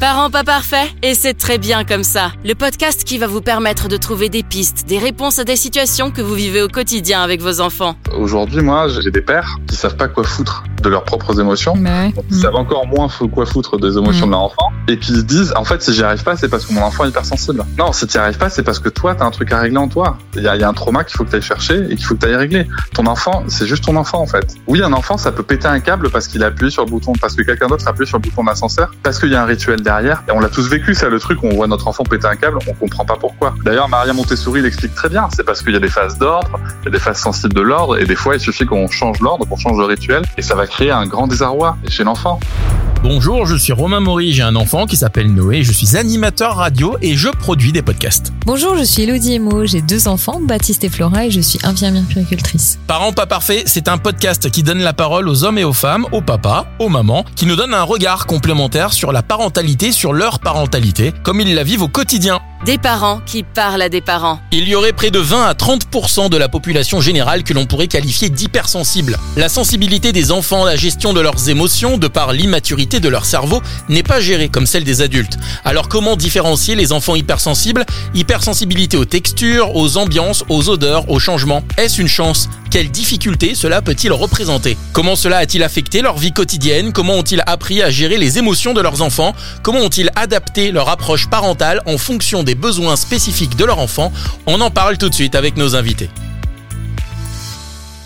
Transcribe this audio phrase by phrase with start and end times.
[0.00, 2.32] Parents pas parfaits Et c'est très bien comme ça.
[2.44, 6.10] Le podcast qui va vous permettre de trouver des pistes, des réponses à des situations
[6.10, 7.96] que vous vivez au quotidien avec vos enfants.
[8.16, 11.74] Aujourd'hui, moi, j'ai des pères qui savent pas quoi foutre de leurs propres émotions.
[11.74, 12.12] Ouais.
[12.30, 14.28] Ils savent encore moins quoi foutre des émotions Mm.
[14.28, 16.66] de leur enfant et qui se disent en fait si j'y arrive pas c'est parce
[16.66, 17.64] que mon enfant est hypersensible.
[17.78, 19.88] Non, si t'y arrives pas c'est parce que toi t'as un truc à régler en
[19.88, 20.18] toi.
[20.36, 22.04] Il y a, il y a un trauma qu'il faut que t'ailles chercher et qu'il
[22.04, 22.68] faut que t'ailles régler.
[22.92, 24.54] Ton enfant c'est juste ton enfant en fait.
[24.66, 27.12] Oui un enfant ça peut péter un câble parce qu'il a appuyé sur le bouton
[27.20, 29.46] parce que quelqu'un d'autre a appuyé sur le bouton d'ascenseur parce qu'il y a un
[29.46, 32.26] rituel derrière et on l'a tous vécu ça le truc on voit notre enfant péter
[32.26, 33.54] un câble on comprend pas pourquoi.
[33.64, 36.86] D'ailleurs Maria Montessori l'explique très bien c'est parce qu'il y a des phases d'ordre il
[36.86, 39.46] y a des phases sensibles de l'ordre et des fois il suffit qu'on change l'ordre
[39.48, 42.40] qu'on change le rituel et ça va créer un grand désarroi chez l'enfant.
[43.04, 46.96] Bonjour, je suis Romain Maury, j'ai un enfant qui s'appelle Noé, je suis animateur radio
[47.00, 48.32] et je produis des podcasts.
[48.44, 52.02] Bonjour, je suis Elodie Emo, j'ai deux enfants, Baptiste et Flora, et je suis infirmière
[52.08, 52.80] puricultrice.
[52.88, 56.06] Parents pas parfaits, c'est un podcast qui donne la parole aux hommes et aux femmes,
[56.10, 60.40] aux papas, aux mamans, qui nous donne un regard complémentaire sur la parentalité, sur leur
[60.40, 62.40] parentalité, comme ils la vivent au quotidien.
[62.64, 64.40] Des parents qui parlent à des parents.
[64.50, 67.88] Il y aurait près de 20 à 30% de la population générale que l'on pourrait
[67.88, 69.18] qualifier d'hypersensible.
[69.36, 73.60] La sensibilité des enfants, la gestion de leurs émotions, de par l'immaturité de leur cerveau,
[73.90, 75.36] n'est pas gérée comme celle des adultes.
[75.66, 77.84] Alors comment différencier les enfants hypersensibles?
[78.14, 81.64] Hypersensibilité aux textures, aux ambiances, aux odeurs, aux changements.
[81.76, 82.48] Est-ce une chance?
[82.70, 84.76] Quelles difficultés cela peut-il représenter?
[84.92, 86.92] Comment cela a-t-il affecté leur vie quotidienne?
[86.92, 89.32] Comment ont-ils appris à gérer les émotions de leurs enfants?
[89.62, 94.12] Comment ont-ils adapté leur approche parentale en fonction des besoins spécifiques de leur enfant
[94.46, 96.10] On en parle tout de suite avec nos invités.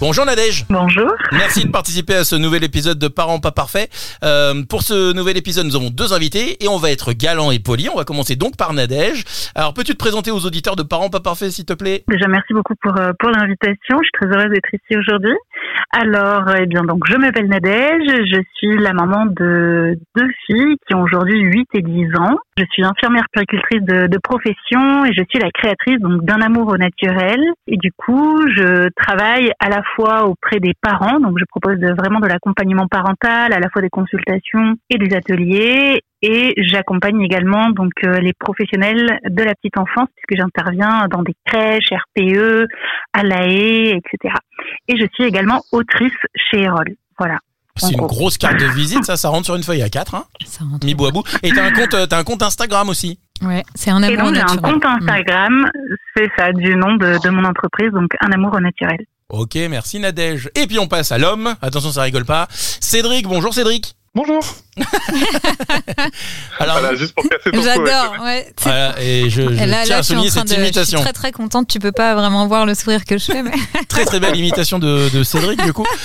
[0.01, 1.11] Bonjour Nadège Bonjour.
[1.33, 3.91] Merci de participer à ce nouvel épisode de Parents pas parfaits.
[4.23, 7.59] Euh, pour ce nouvel épisode, nous avons deux invités et on va être galant et
[7.59, 7.89] poli.
[7.93, 9.25] On va commencer donc par Nadège.
[9.57, 12.05] Alors, peux-tu te présenter aux auditeurs de Parents pas parfaits, s'il te plaît?
[12.07, 13.99] Déjà, merci beaucoup pour, euh, pour l'invitation.
[13.99, 15.35] Je suis très heureuse d'être ici aujourd'hui.
[15.91, 18.07] Alors, eh bien, donc, je m'appelle Nadège.
[18.07, 22.39] Je suis la maman de deux filles qui ont aujourd'hui 8 et 10 ans.
[22.57, 26.69] Je suis infirmière puricultrice de, de profession et je suis la créatrice donc d'un amour
[26.69, 27.41] au naturel.
[27.67, 31.21] Et du coup, je travaille à la fois auprès des parents.
[31.21, 35.15] Donc, je propose de, vraiment de l'accompagnement parental, à la fois des consultations et des
[35.15, 36.03] ateliers.
[36.21, 41.35] Et j'accompagne également donc euh, les professionnels de la petite enfance puisque j'interviens dans des
[41.45, 42.67] crèches, RPE,
[43.13, 44.35] à l'AE, etc.
[44.89, 46.97] Et je suis également autrice chez Erol.
[47.19, 47.39] Voilà.
[47.77, 50.25] C'est une grosse carte de visite, ça, ça rentre sur une feuille à 4, hein,
[50.45, 50.85] Ça rentre.
[50.85, 51.23] mis bout à bout.
[51.45, 53.21] Et t'as un compte, euh, t'as un compte Instagram aussi.
[53.43, 55.03] Ouais, c'est un Et amour donc j'ai un compte Mm.
[55.03, 55.71] Instagram,
[56.17, 58.99] c'est ça, du nom de, de mon entreprise, donc un amour au naturel.
[59.31, 60.49] Ok, merci Nadège.
[60.55, 61.55] Et puis on passe à l'homme.
[61.61, 62.49] Attention, ça rigole pas.
[62.81, 63.95] Cédric, bonjour Cédric.
[64.15, 64.41] Bonjour.
[66.59, 68.51] Alors, Voilà, juste pour casser ton J'adore, ouais.
[68.63, 70.49] voilà, et je, je Et là, tiens là, à je suis en souligner cette de.
[70.49, 71.01] Je suis imitation.
[71.03, 71.69] très très contente.
[71.69, 73.53] Tu peux pas vraiment voir le sourire que je fais, mais
[73.89, 75.87] Très très belle imitation de, de Cédric du coup.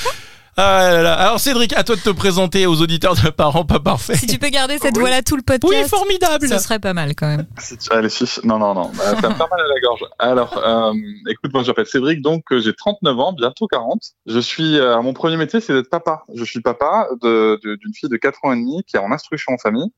[0.55, 1.13] Ah là là.
[1.15, 4.17] Alors Cédric, à toi de te présenter aux auditeurs de parents pas parfaits.
[4.17, 5.01] si tu peux garder cette Oui.
[5.01, 6.47] voix-là tout le Oui, podcast, formidable.
[6.47, 7.47] ce serait pas mal quand même.
[7.57, 10.03] Si tu- Allez, si- non, non, non, bah, ça me fait mal à la gorge.
[10.19, 10.93] Alors, euh,
[11.27, 13.99] écoute, moi, je m'appelle Cédric, donc euh, j'ai 39 ans, bientôt 40.
[14.27, 16.21] Je suis, euh, mon premier métier, c'est d'être papa.
[16.35, 19.11] Je suis papa de- de- d'une fille de 4 ans et demi qui est en
[19.11, 19.89] instruction en famille.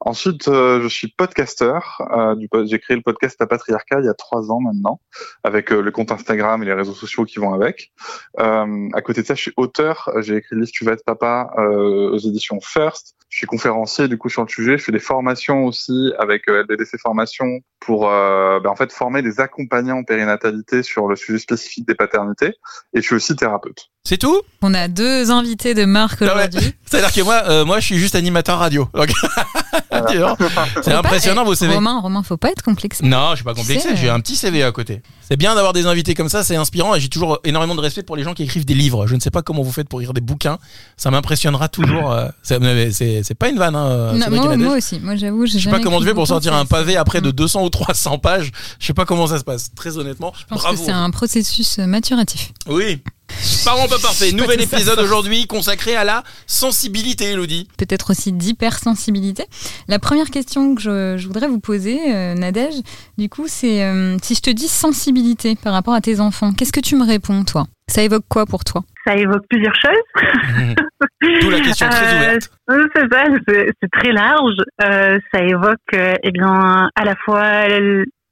[0.00, 2.00] Ensuite, euh, je suis podcasteur.
[2.16, 5.00] Euh, j'ai créé le podcast La Patriarcat il y a 3 ans maintenant,
[5.44, 7.90] avec euh, le compte Instagram et les réseaux sociaux qui vont avec.
[8.40, 9.97] Euh, à côté de ça, je suis auteur.
[10.18, 13.14] J'ai écrit livre Tu vas être papa euh, aux éditions First.
[13.38, 14.78] Je suis conférencier du coup sur le sujet.
[14.78, 17.46] Je fais des formations aussi avec euh, LDDC Formation
[17.78, 21.94] pour euh, ben, en fait former des accompagnants en périnatalité sur le sujet spécifique des
[21.94, 22.54] paternités.
[22.94, 23.90] Et je suis aussi thérapeute.
[24.02, 24.40] C'est tout?
[24.62, 26.74] On a deux invités de marque aujourd'hui.
[26.86, 28.88] C'est-à-dire que moi, euh, moi, je suis juste animateur radio.
[28.94, 29.10] Donc,
[30.82, 31.74] c'est impressionnant vos CV.
[31.74, 33.04] Romain, Romain, faut pas être complexé.
[33.04, 33.94] Non, je suis pas complexé.
[33.96, 35.02] J'ai un petit CV à côté.
[35.20, 38.02] C'est bien d'avoir des invités comme ça, c'est inspirant et j'ai toujours énormément de respect
[38.02, 39.06] pour les gens qui écrivent des livres.
[39.06, 40.58] Je ne sais pas comment vous faites pour écrire des bouquins.
[40.96, 42.16] Ça m'impressionnera toujours.
[42.42, 43.76] c'est- C'est pas une vanne.
[43.76, 45.00] Hein, Non, Cédric moi, aussi.
[45.00, 47.32] Moi, j'avoue, Je sais pas comment tu fais pour sortir un pavé après de Mm.
[47.32, 48.50] 200 ou 300 pages.
[48.80, 49.68] Je sais pas comment ça se passe.
[49.74, 50.32] Très honnêtement.
[50.38, 50.78] Je pense Bravo.
[50.78, 52.52] que c'est un processus euh, maturatif.
[52.68, 53.02] Oui.
[53.66, 54.32] Parents pas parfaits.
[54.32, 57.68] Nouvel épisode aujourd'hui consacré à la sensibilité, Elodie.
[57.76, 59.44] Peut-être aussi d'hypersensibilité.
[59.88, 62.76] La première question que je, je voudrais vous poser, euh, Nadège,
[63.18, 66.72] du coup, c'est euh, si je te dis sensibilité par rapport à tes enfants, qu'est-ce
[66.72, 67.66] que tu me réponds, toi?
[67.90, 68.84] Ça évoque quoi pour toi?
[69.08, 70.04] Ça évoque plusieurs choses.
[71.40, 72.50] D'où la question très Euh, ouverte.
[72.70, 73.24] Euh, C'est ça,
[73.80, 74.56] c'est très large.
[74.82, 77.68] Euh, ça évoque euh, eh bien à la fois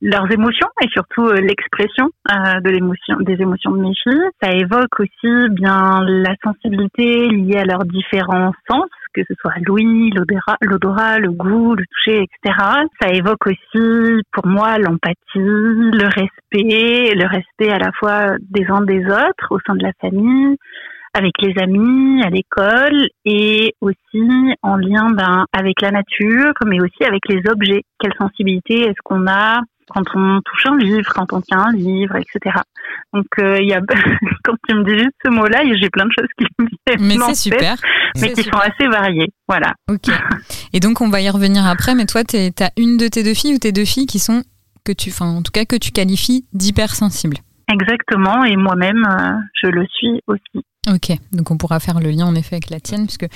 [0.03, 4.29] leurs émotions et surtout l'expression de l'émotion, des émotions de mes filles.
[4.43, 10.11] Ça évoque aussi bien la sensibilité liée à leurs différents sens, que ce soit l'ouïe,
[10.61, 12.59] l'odorat, le goût, le toucher, etc.
[13.01, 18.83] Ça évoque aussi pour moi l'empathie, le respect, le respect à la fois des uns
[18.83, 20.57] des autres au sein de la famille,
[21.15, 27.05] avec les amis, à l'école et aussi en lien ben, avec la nature, mais aussi
[27.05, 27.85] avec les objets.
[27.99, 32.17] Quelle sensibilité est-ce qu'on a quand on touche un livre, quand on tient un livre,
[32.17, 32.59] etc.
[33.13, 33.81] Donc euh, il y a
[34.45, 37.25] quand tu me dis juste ce mot-là, j'ai plein de choses qui me viennent Mais
[37.27, 37.77] c'est super,
[38.21, 39.33] mais qui sont assez variées.
[39.49, 39.75] Voilà.
[39.89, 40.09] Ok.
[40.73, 41.95] Et donc on va y revenir après.
[41.95, 44.43] Mais toi, tu as une de tes deux filles ou tes deux filles qui sont
[44.85, 47.39] que tu, enfin en tout cas que tu qualifies d'hypersensibles?
[47.73, 48.45] Exactement.
[48.45, 49.33] Et moi-même, euh,
[49.63, 50.65] je le suis aussi.
[50.89, 53.27] Ok, donc on pourra faire le lien en effet avec la tienne, puisque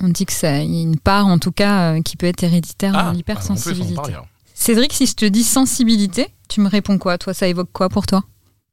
[0.00, 2.44] on dit que ça y a une part en tout cas euh, qui peut être
[2.44, 4.12] héréditaire Ah, dans bah, l'hypersensibilité.
[4.58, 7.18] Cédric, si je te dis sensibilité, tu me réponds quoi?
[7.18, 8.22] Toi, ça évoque quoi pour toi?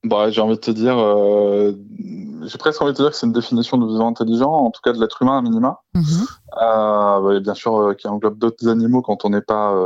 [0.06, 1.74] Bah, j'ai envie de te dire, euh,
[2.46, 4.80] j'ai presque envie de te dire que c'est une définition de vivant intelligent, en tout
[4.82, 5.82] cas de l'être humain à minima.
[5.94, 6.04] Mhm.
[6.62, 9.78] Euh, bah, et bien sûr, euh, qui englobe d'autres animaux quand on n'est pas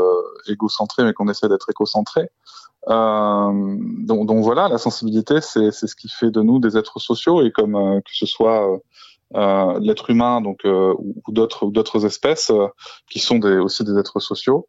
[0.48, 2.30] égocentré, mais qu'on essaie d'être écocentré.
[2.88, 7.52] Donc, donc voilà, la sensibilité, c'est ce qui fait de nous des êtres sociaux, et
[7.52, 8.80] comme que ce soit
[9.36, 12.68] euh, l'être humain, donc euh, ou d'autres ou d'autres espèces euh,
[13.10, 14.68] qui sont des, aussi des êtres sociaux.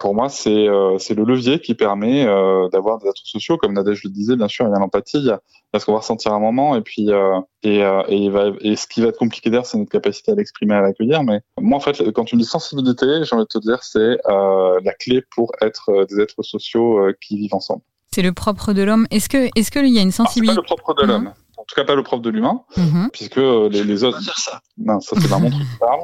[0.00, 0.66] Pour moi, c'est
[0.98, 2.24] c'est le levier qui permet
[2.72, 4.36] d'avoir des êtres sociaux, comme Nadège le disait.
[4.36, 5.40] Bien sûr, il y a l'empathie, il y a
[5.72, 7.10] il y a ce qu'on va ressentir à un moment, et puis
[7.62, 10.34] et, et, il va, et ce qui va être compliqué d'ailleurs, c'est notre capacité à
[10.34, 11.22] l'exprimer, à l'accueillir.
[11.22, 14.18] Mais moi, en fait, quand tu me dis sensibilité, j'ai envie de te dire, c'est
[14.26, 17.82] la clé pour être des êtres sociaux qui vivent ensemble.
[18.14, 19.06] C'est le propre de l'homme.
[19.10, 21.32] Est-ce que, est-ce qu'il y a une Alors, C'est pas sensibilité le propre de l'homme.
[21.62, 23.10] En tout cas, pas le propre de l'humain, Mhm.
[23.12, 24.20] puisque euh, les, les autres.
[24.36, 24.60] ça.
[24.76, 26.00] Non, ça c'est vraiment truc qui parle.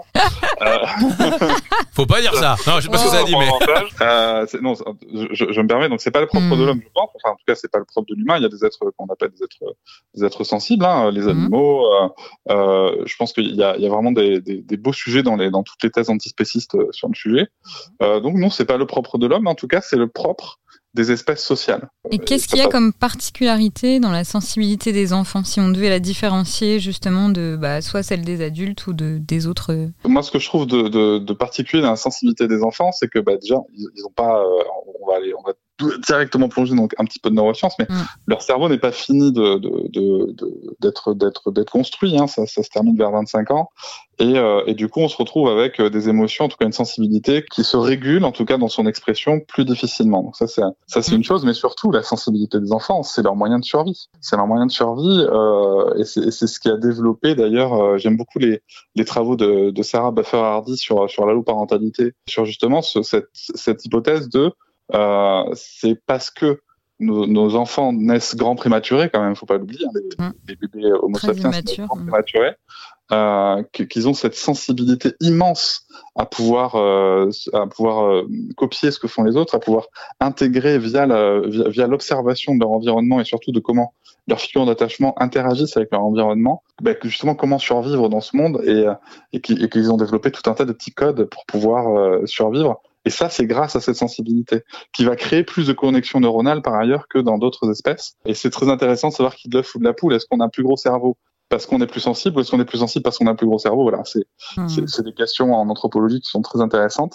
[0.63, 1.49] Euh,
[1.93, 2.55] Faut pas dire ça.
[2.67, 3.49] Non, je sais pas ce que ça a dit, mais.
[4.01, 5.89] Euh, non, je, me permets.
[5.89, 6.59] Donc, c'est pas le propre Mm.
[6.61, 7.11] de l'homme, je pense.
[7.17, 8.37] Enfin, en tout cas, c'est pas le propre de l'humain.
[8.37, 9.75] Il y a des êtres qu'on appelle des êtres,
[10.15, 11.29] des êtres sensibles, hein, les Mm.
[11.29, 11.85] animaux.
[11.93, 12.09] euh,
[12.51, 15.25] euh, je pense qu'il y a, il y a vraiment des, des, des beaux sujets
[15.25, 17.49] dans les, dans toutes les thèses antispécistes sur le sujet.
[18.03, 19.49] Euh, donc, non, c'est pas le propre de l'homme.
[19.49, 20.61] En tout cas, c'est le propre
[20.99, 21.89] des espèces sociales.
[22.11, 25.89] Et qu'est-ce qu'il y a comme particularité dans la sensibilité des enfants, si on devait
[25.89, 30.23] la différencier justement de bah, soit celle des adultes ou de, des autres euh, Moi,
[30.23, 33.21] ce que je trouve de, de, de particulier dans la sensibilité des enfants, c'est que
[33.21, 34.43] bah, déjà, ils, ils ont pas.
[34.43, 34.65] euh,
[35.01, 35.53] on va aller, on va
[36.07, 37.95] directement plonger dans un petit peu de neurosciences, mais Mm.
[38.27, 42.19] leur cerveau n'est pas fini de de- de- de- d'être d'être d'être construit.
[42.19, 43.71] Hein, ça, ça se termine vers 25 ans,
[44.19, 46.67] et, euh, et du coup, on se retrouve avec euh, des émotions, en tout cas
[46.67, 50.23] une sensibilité qui se régule, en tout cas dans son expression, plus difficilement.
[50.23, 51.17] Donc ça, c'est ça, c'est Mm.
[51.19, 54.09] une chose, mais surtout la sensibilité des enfants, c'est leur moyen de survie.
[54.21, 57.75] C'est leur moyen de survie, euh, et c'est et c'est ce qui a développé d'ailleurs.
[57.75, 58.61] euh, J'aime beaucoup les
[58.97, 63.85] les travaux de, de Sarah Buffer Hardy sur sur l'alloparentalité, sur justement ce- cette, cette
[63.85, 64.53] hypothèse de
[64.95, 66.61] euh, c'est parce que
[67.01, 70.33] nos, nos enfants naissent grands prématurés quand même, faut pas l'oublier, hein, les, Mm.
[70.49, 72.07] les bébés Homo sapiens naissent grands mm.
[72.09, 72.55] prématurés,
[73.13, 75.87] euh, qu'ils ont cette sensibilité immense
[76.17, 79.87] à pouvoir euh, à pouvoir euh, copier ce que font les autres, à pouvoir
[80.21, 83.95] intégrer via la, via, via l'observation de leur environnement et surtout de comment
[84.27, 88.61] leurs figures d'attachement interagissent avec leur environnement, bah, que justement comment survivre dans ce monde
[88.67, 88.85] et,
[89.33, 92.83] et qu'ils ont développé tout un tas de petits codes pour pouvoir euh, survivre.
[93.09, 96.75] Et ça, c'est grâce à cette sensibilité qui va créer plus de connexions neuronales par
[96.75, 98.17] ailleurs que dans d'autres espèces.
[98.27, 100.13] Et c'est très intéressant de savoir qui de l'œuf ou de la poule.
[100.13, 101.17] Est-ce qu'on a un plus gros cerveau
[101.49, 103.35] parce qu'on est plus sensible ou est-ce qu'on est plus sensible parce qu'on a un
[103.35, 103.81] plus gros cerveau?
[103.81, 104.27] Voilà, c'est
[104.59, 104.87] hmm.
[104.87, 107.15] c'est- des questions en anthropologie qui sont très intéressantes.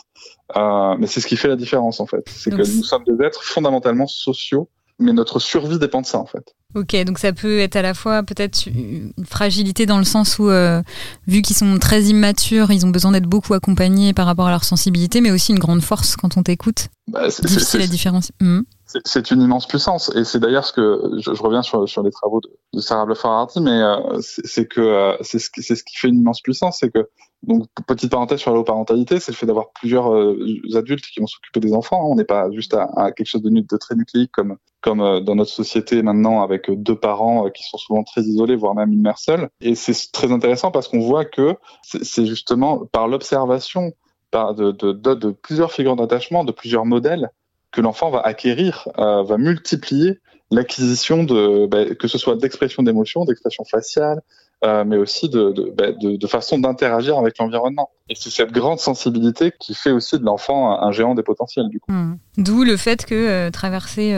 [0.57, 2.23] Euh, mais c'est ce qui fait la différence en fait.
[2.25, 4.67] C'est que nous sommes des êtres fondamentalement sociaux,
[5.03, 6.53] mais notre survie dépend de ça en fait.
[6.75, 10.49] Ok, donc ça peut être à la fois peut-être une fragilité dans le sens où,
[10.49, 10.81] euh,
[11.27, 14.63] vu qu'ils sont très immatures, ils ont besoin d'être beaucoup accompagnés par rapport à leur
[14.63, 16.87] sensibilité, mais aussi une grande force quand on t'écoute.
[17.07, 18.33] Bah, c'est- Difficile à différencier.
[18.41, 18.63] Mhm.
[18.85, 22.49] C'est- une immense puissance et c'est d'ailleurs ce que je, reviens sur, les travaux de,
[22.73, 25.63] de Sarah Bluffer Hardy, mais euh, c'est que euh, c'est ce, qui-
[25.95, 27.09] fait une immense puissance, c'est que
[27.43, 30.37] donc petite parenthèse sur la parentalité, c'est le fait d'avoir plusieurs euh,
[30.75, 32.09] adultes qui vont s'occuper des enfants.
[32.09, 36.41] On n'est pas juste à, quelque chose de, très nucléique comme dans notre société maintenant
[36.41, 39.49] avec deux parents qui sont souvent très isolés, voire même une mère seule.
[39.61, 43.91] Et c'est très intéressant parce qu'on voit que c'est justement par l'observation
[44.33, 47.29] de plusieurs figures d'attachement, de plusieurs modèles
[47.73, 50.19] que l'enfant va acquérir, euh, va multiplier
[50.51, 54.21] l'acquisition de, bah, que ce soit d'expression d'émotion, d'expression faciale,
[54.63, 57.89] euh, mais aussi bah, de, façon d'interagir avec l'environnement.
[58.07, 61.65] Et c'est cette grande sensibilité qui fait aussi de l'enfant un, géant des potentiels.
[61.89, 62.17] Mhm.
[62.37, 64.15] D'où le fait que euh, traverser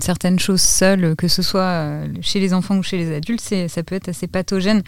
[0.00, 3.94] certaines choses seules, que ce soit chez les enfants ou chez les adultes, ça peut
[3.94, 4.82] être assez pathogène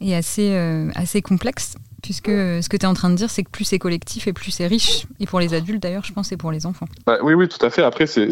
[0.00, 1.76] et assez complexe.
[2.06, 4.32] Puisque ce que tu es en train de dire, c'est que plus c'est collectif et
[4.32, 5.08] plus c'est riche.
[5.18, 6.86] Et pour les adultes, d'ailleurs, je pense, et pour les enfants.
[7.04, 7.82] Bah, oui, oui, tout à fait.
[7.82, 8.30] Après, c'est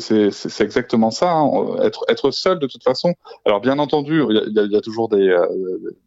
[0.60, 1.32] exactement ça.
[1.32, 1.50] Hein.
[1.82, 3.14] Être, être seul, de toute façon.
[3.44, 5.48] Alors, bien entendu, il y, y, a toujours des, euh,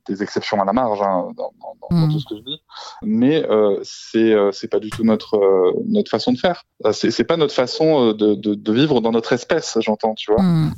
[0.08, 2.14] des, exceptions à la marge hein, dans, dans, dans, mm.
[2.14, 2.62] tout ce que je dis.
[3.02, 6.64] Mais euh, c'est euh, c'est pas du tout notre, euh, notre façon de faire.
[6.94, 10.42] C'est pas notre façon de, de, de, vivre dans notre espèce, j'entends, tu vois.
[10.42, 10.74] Mm.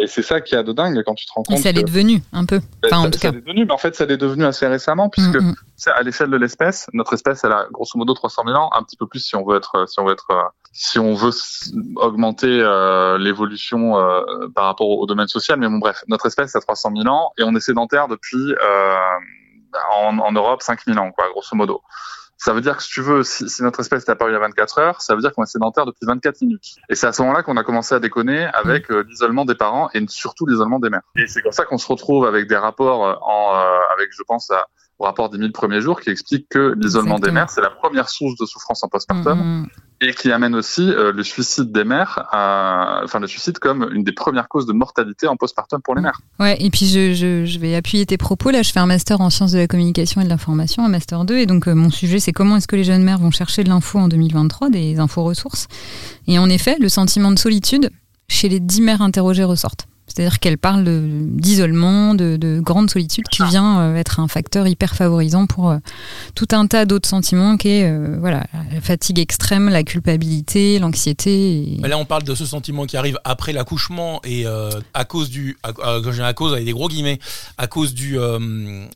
[0.00, 1.58] et c'est ça qui a de dingue quand tu te rends compte.
[1.58, 2.58] Et ça l'est devenu, un peu.
[2.58, 3.32] Ben, enfin, ça, en tout cas.
[3.32, 5.54] devenu, mais en fait, ça l'est devenu assez récemment, puisque mm,
[5.94, 9.06] à l'échelle l'espèce, notre espèce, elle a grosso modo 300 000 ans, un petit peu
[9.06, 11.30] plus si on veut être, si on veut euh, si on veut
[11.96, 15.58] augmenter euh, l'évolution euh, par rapport au, domaine social.
[15.58, 18.54] Mais bon, bref, notre espèce a 300 000 ans et on est sédentaire depuis
[19.92, 21.80] en, en, Europe 5 000 ans, quoi, grosso modo.
[22.36, 24.36] Ça veut dire que si tu veux, si, si notre espèce est apparue il y
[24.36, 26.76] a 24 heures, ça veut dire qu'on est sédentaire depuis 24 minutes.
[26.88, 30.04] Et c'est à ce moment-là qu'on a commencé à déconner avec l'isolement des parents et
[30.08, 31.02] surtout l'isolement des mères.
[31.16, 33.54] Et c'est comme ça qu'on se retrouve avec des rapports en,
[33.94, 34.66] avec, je pense, à
[34.98, 38.08] au rapport des 1000 premiers jours qui explique que l'isolement des mères, c'est la première
[38.08, 39.66] source de souffrance en postpartum mm-hmm.
[40.00, 44.12] Et qui amène aussi euh, le suicide des mères, enfin le suicide comme une des
[44.12, 46.20] premières causes de mortalité en postpartum pour les mères.
[46.38, 48.50] Ouais, et puis je, vais appuyer tes propos.
[48.50, 51.24] Là, je fais un master en sciences de la communication et de l'information, un master
[51.24, 53.64] 2, et donc euh, mon sujet, c'est comment est-ce que les jeunes mères vont chercher
[53.64, 55.68] de l'info en 2023, des infos ressources.
[56.26, 57.90] Et en effet, le sentiment de solitude
[58.28, 59.86] chez les 10 mères interrogées ressortent.
[60.06, 64.94] C'est-à-dire qu'elle parle d'isolement, de, de, grande solitude, qui vient euh, être un facteur hyper
[64.94, 65.78] favorisant pour euh,
[66.34, 71.78] tout un tas d'autres sentiments, qui est euh, voilà, la fatigue extrême, la culpabilité, l'anxiété.
[71.82, 75.70] Là, on parle de ce sentiment qui arrive après l'accouchement et à cause du, à,
[75.70, 77.18] à, cause avec des gros guillemets,
[77.56, 78.16] à cause du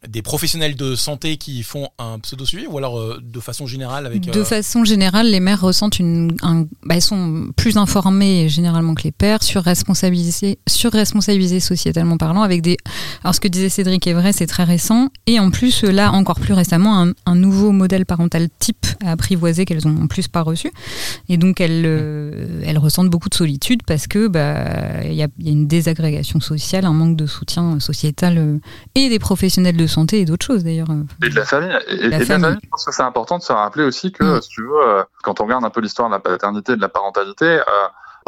[0.08, 4.20] des professionnels de santé qui font un pseudo suivi, ou alors de façon générale avec.
[4.20, 9.04] De façon générale, les mères ressentent une, un, bah, elles sont plus informées généralement que
[9.04, 12.76] les pères, sur responsabilisées, sur responsabiliser sociétalement parlant avec des.
[13.22, 15.08] Alors ce que disait Cédric est vrai, c'est très récent.
[15.26, 19.86] Et en plus, là, encore plus récemment, un, nouveau modèle parental type à apprivoiser qu'elles
[19.86, 20.72] ont en plus pas reçu.
[21.28, 25.28] Et donc elles, euh, elles ressentent beaucoup de solitude parce que bah il y a,
[25.38, 28.58] y a, une désagrégation sociale, un manque de soutien sociétal euh,
[28.94, 30.88] et des professionnels de santé et d'autres choses d'ailleurs.
[31.22, 31.76] Et de la famille.
[31.88, 32.58] Et, la, famille.
[32.62, 34.42] je pense que c'est important de se rappeler aussi que, mm.
[34.42, 36.80] si tu veux, euh, quand on regarde un peu l'histoire de la paternité et de
[36.80, 37.58] la parentalité,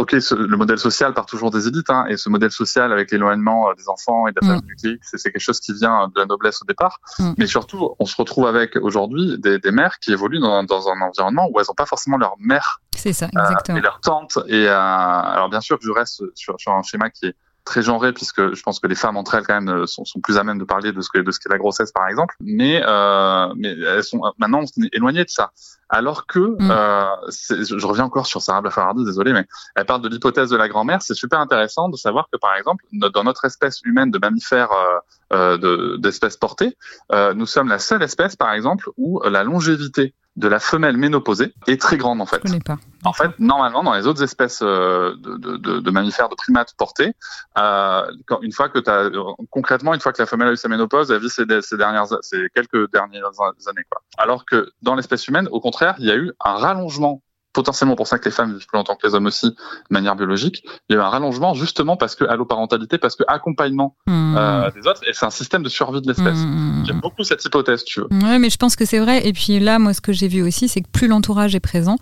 [0.01, 3.69] ok, le modèle social part toujours des élites, hein, et ce modèle social avec l'éloignement
[3.69, 4.67] euh, des enfants et de la famille mm.
[4.67, 6.99] nucléaire, c'est quelque chose qui vient de la noblesse au départ.
[7.19, 7.33] Mm.
[7.37, 11.01] Mais surtout, on se retrouve avec aujourd'hui des, des, mères qui évoluent dans, dans, un
[11.03, 13.77] environnement où elles n'ont pas forcément leur mère c'est ça, exactement.
[13.77, 14.39] Euh, et leur tante.
[14.49, 18.13] Et euh, alors bien sûr, je reste sur, sur un schéma qui est très genré
[18.13, 20.45] puisque je pense que les femmes entre elles quand même euh, sont, sont plus à
[20.45, 23.53] même de parler de ce que de ce qu'est la grossesse par exemple mais euh,
[23.57, 25.53] mais elles sont maintenant éloignées de ça
[25.91, 26.71] alors que mm.
[26.71, 30.69] euh, je reviens encore sur Sarah Blafardi désolé mais elle parle de l'hypothèse de la
[30.69, 34.71] grand-mère c'est super intéressant de savoir que par exemple dans notre espèce humaine de mammifères
[34.73, 34.99] euh,
[35.33, 36.77] euh d'espèces portées
[37.13, 41.53] euh, nous sommes la seule espèce par exemple où la longévité de la femelle ménopausée
[41.67, 42.41] est très grande en fait.
[42.45, 42.79] Je pas.
[43.05, 47.15] En fait, normalement, dans les autres espèces de, de, de, mammifères, de primates portés,
[47.59, 49.11] euh, quand, une fois que as
[49.51, 52.07] concrètement, une fois que la femelle a eu sa ménopause, elle vit ses, ses dernières,
[52.21, 53.85] ses quelques dernières années.
[53.91, 54.03] Quoi.
[54.19, 57.23] Alors que dans l'espèce humaine, au contraire, il y a eu un rallongement
[57.53, 59.55] potentiellement pour ça que les femmes vivent plus longtemps que les hommes aussi, de
[59.91, 60.63] manière biologique.
[60.89, 64.37] Il y a eu un rallongement justement parce que alloparentalité, parce que accompagnement mmh.
[64.37, 66.39] euh, des autres, et c'est un système de survie de l'espèce.
[66.39, 66.85] Mmh.
[66.87, 68.09] J'aime beaucoup cette hypothèse, tu veux.
[68.11, 69.27] Ouais, mais je pense que c'est vrai.
[69.27, 71.97] Et puis là, moi, ce que j'ai vu aussi, c'est que plus l'entourage est présent,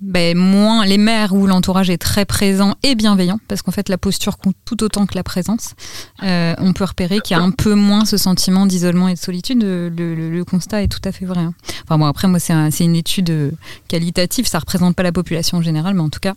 [0.00, 3.98] ben, moins les mères où l'entourage est très présent et bienveillant, parce qu'en fait, la
[3.98, 5.74] posture compte tout autant que la présence.
[6.22, 9.18] Euh, on peut repérer qu'il y a un peu moins ce sentiment d'isolement et de
[9.18, 9.62] solitude.
[9.62, 11.40] Le, le, le, constat est tout à fait vrai.
[11.40, 11.54] Hein.
[11.84, 13.54] Enfin bon, après, moi, c'est un, une étude
[13.88, 16.34] qualitative, ça représente pas la population en général, mais en tout cas,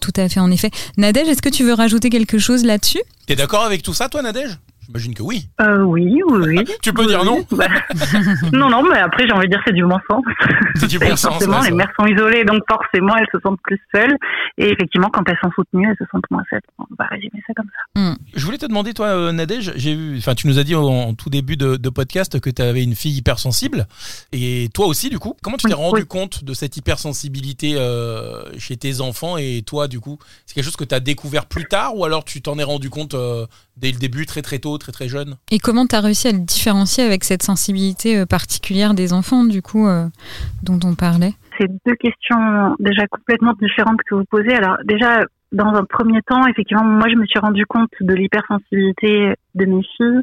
[0.00, 0.70] tout à fait en effet.
[0.96, 3.02] Nadège, est-ce que tu veux rajouter quelque chose là-dessus?
[3.26, 4.58] T'es d'accord avec tout ça, toi, Nadège?
[4.86, 5.48] J'imagine que oui.
[5.60, 6.64] Euh, oui, oui, oui.
[6.82, 7.66] tu peux dire non bah,
[8.52, 10.22] Non, non, mais après, j'ai envie de dire c'est du bon sens.
[10.76, 11.32] C'est du bon sens.
[11.32, 14.16] Forcément, les mères sont isolées, donc forcément, elles se sentent plus seules.
[14.58, 16.60] Et effectivement, quand elles sont soutenues, elles se sentent moins seules.
[16.78, 18.00] On va résumer ça comme ça.
[18.00, 18.16] Hmm.
[18.34, 21.14] Je voulais te demander, toi, euh, Nadège, j'ai vu, enfin, tu nous as dit en,
[21.14, 23.86] tout début de, de podcast que tu avais une fille hypersensible.
[24.32, 28.76] Et toi aussi, du coup, comment tu t'es rendu compte de cette hypersensibilité euh, chez
[28.76, 30.18] tes enfants et toi, du coup?
[30.46, 32.90] C'est quelque chose que tu as découvert plus tard ou alors tu t'en es rendu
[32.90, 36.00] compte euh, dès le début, très très tôt, très très jeune Et comment tu as
[36.00, 40.06] réussi à le différencier avec cette sensibilité euh, particulière des enfants, du coup, euh,
[40.62, 41.34] dont on parlait?
[41.58, 44.54] C'est deux questions déjà complètement différentes que vous posez.
[44.54, 49.34] Alors déjà, dans un premier temps, effectivement, moi je me suis rendu compte de l'hypersensibilité
[49.54, 50.22] de mes filles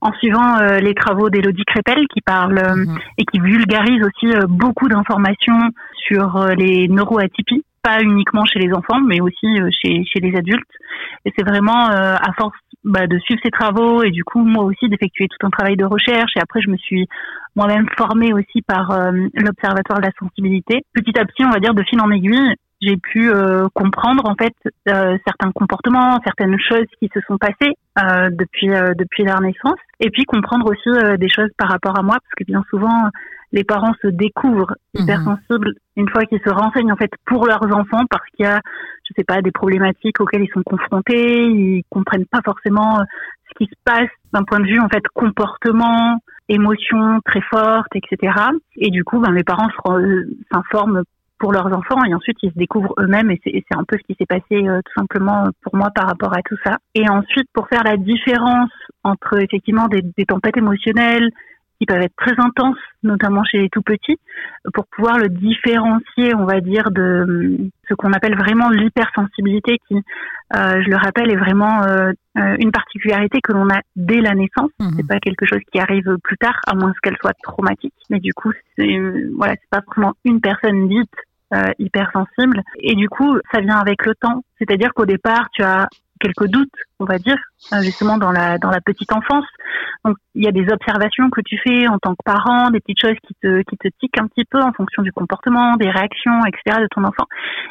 [0.00, 2.98] en suivant euh, les travaux d'Elodie Crépel qui parle mhm.
[3.18, 5.60] et qui vulgarise aussi beaucoup d'informations
[6.08, 9.46] sur les neuroatypies pas uniquement chez les enfants, mais aussi
[9.82, 10.64] chez, chez les adultes.
[11.26, 14.88] Et c'est vraiment à force bah, de suivre ses travaux et du coup moi aussi
[14.88, 17.08] d'effectuer tout un travail de recherche et après je me suis
[17.56, 20.82] moi-même formée aussi par euh, l'observatoire de la sensibilité.
[20.92, 24.34] Petit à petit, on va dire de fil en aiguille, j'ai pu euh, comprendre en
[24.34, 24.54] fait
[24.88, 30.10] euh, certains comportements, certaines choses qui se sont passées euh, depuis depuis leur naissance, et
[30.10, 33.08] puis comprendre aussi des choses par rapport à moi, parce que bien souvent
[33.52, 35.02] les parents se découvrent mhm.
[35.02, 38.60] hypersensibles une fois qu'ils se renseignent en fait pour leurs enfants, parce qu'il y a
[39.04, 42.98] je sais pas des problématiques auxquelles ils sont confrontés, ils comprennent pas forcément
[43.48, 48.32] ce qui se passe d'un point de vue en fait comportement, émotions très fortes, etc.
[48.76, 49.68] Et du coup, ben, mes parents
[50.52, 51.02] s'informent
[51.38, 54.16] pour leurs enfants et ensuite ils se découvrent eux-mêmes et c'est un peu ce qui
[54.18, 56.78] s'est passé euh, tout simplement pour moi par rapport à tout ça.
[56.94, 58.70] Et ensuite pour faire la différence
[59.02, 61.30] entre effectivement des tempêtes émotionnelles
[61.78, 64.18] qui peuvent être très intenses, notamment chez les tout petits,
[64.72, 70.82] pour pouvoir le différencier, on va dire, de ce qu'on appelle vraiment l'hypersensibilité, qui, euh,
[70.82, 74.70] je le rappelle, est vraiment euh, une particularité que l'on a dès la naissance.
[74.78, 74.90] Mmh.
[74.96, 77.94] C'est pas quelque chose qui arrive plus tard, à moins qu'elle soit traumatique.
[78.10, 78.98] Mais du coup, c'est
[79.36, 81.10] voilà, c'est pas vraiment une personne dite
[81.54, 82.62] euh, hypersensible.
[82.78, 84.42] Et du coup, ça vient avec le temps.
[84.58, 85.88] C'est-à-dire qu'au départ, tu as
[86.24, 87.36] quelques doutes, on va dire,
[87.72, 89.44] euh, justement dans la dans la petite enfance.
[90.04, 93.00] Donc il y a des observations que tu fais en tant que parent, des petites
[93.00, 96.40] choses qui te qui te tiquent un petit peu en fonction du comportement, des réactions,
[96.46, 96.80] etc.
[96.80, 97.26] de ton enfant.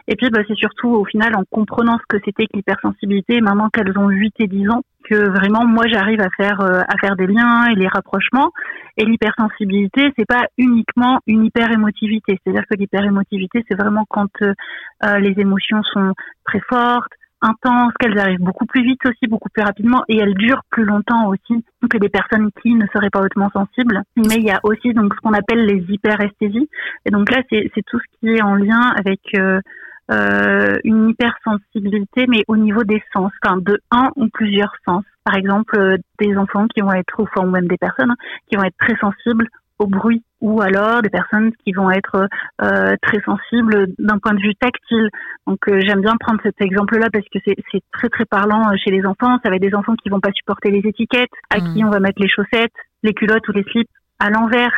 [0.07, 3.69] Et puis bah, c'est surtout au final en comprenant ce que c'était que l'hypersensibilité, maintenant
[3.69, 7.15] qu'elles ont 8 et 10 ans, que vraiment moi j'arrive à faire euh, à faire
[7.15, 8.51] des liens et les rapprochements.
[8.97, 12.39] Et l'hypersensibilité, c'est pas uniquement une hyperémotivité.
[12.43, 16.13] C'est-à-dire que l'hyperémotivité, c'est vraiment quand euh, les émotions sont
[16.45, 17.11] très fortes
[17.43, 21.27] intenses, qu'elles arrivent beaucoup plus vite aussi, beaucoup plus rapidement, et elles durent plus longtemps
[21.27, 24.01] aussi que des personnes qui ne seraient pas hautement sensibles.
[24.17, 26.69] Mais il y a aussi donc ce qu'on appelle les hyperesthésies.
[27.05, 29.59] Et donc là, c'est tout ce qui est en lien avec euh,
[30.11, 35.03] euh, une hypersensibilité, mais au niveau des sens, enfin de un ou plusieurs sens.
[35.23, 38.15] Par exemple, euh, des enfants qui vont être, ou même des personnes hein,
[38.49, 39.47] qui vont être très sensibles
[39.83, 42.27] au bruit ou alors des personnes qui vont être
[42.61, 45.09] euh, très sensibles d'un point de vue tactile.
[45.47, 48.91] Donc euh, j'aime bien prendre cet exemple-là parce que c'est très très parlant euh, chez
[48.91, 49.37] les enfants.
[49.43, 51.87] Ça va être des enfants qui vont pas supporter les étiquettes, à qui mmh.
[51.87, 52.73] on va mettre les chaussettes,
[53.03, 53.89] les culottes ou les slips
[54.19, 54.73] à l'envers,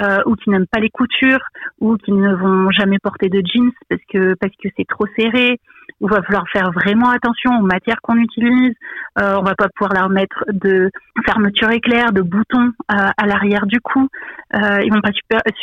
[0.00, 1.44] euh, ou qui n'aiment pas les coutures,
[1.80, 5.58] ou qui ne vont jamais porter de jeans parce que parce que c'est trop serré,
[6.00, 8.74] il va falloir faire vraiment attention aux matières qu'on utilise.
[9.20, 10.90] Euh, on va pas pouvoir leur mettre de
[11.24, 14.08] fermeture éclair, de boutons euh, à l'arrière du cou.
[14.54, 15.12] Euh, ils vont pas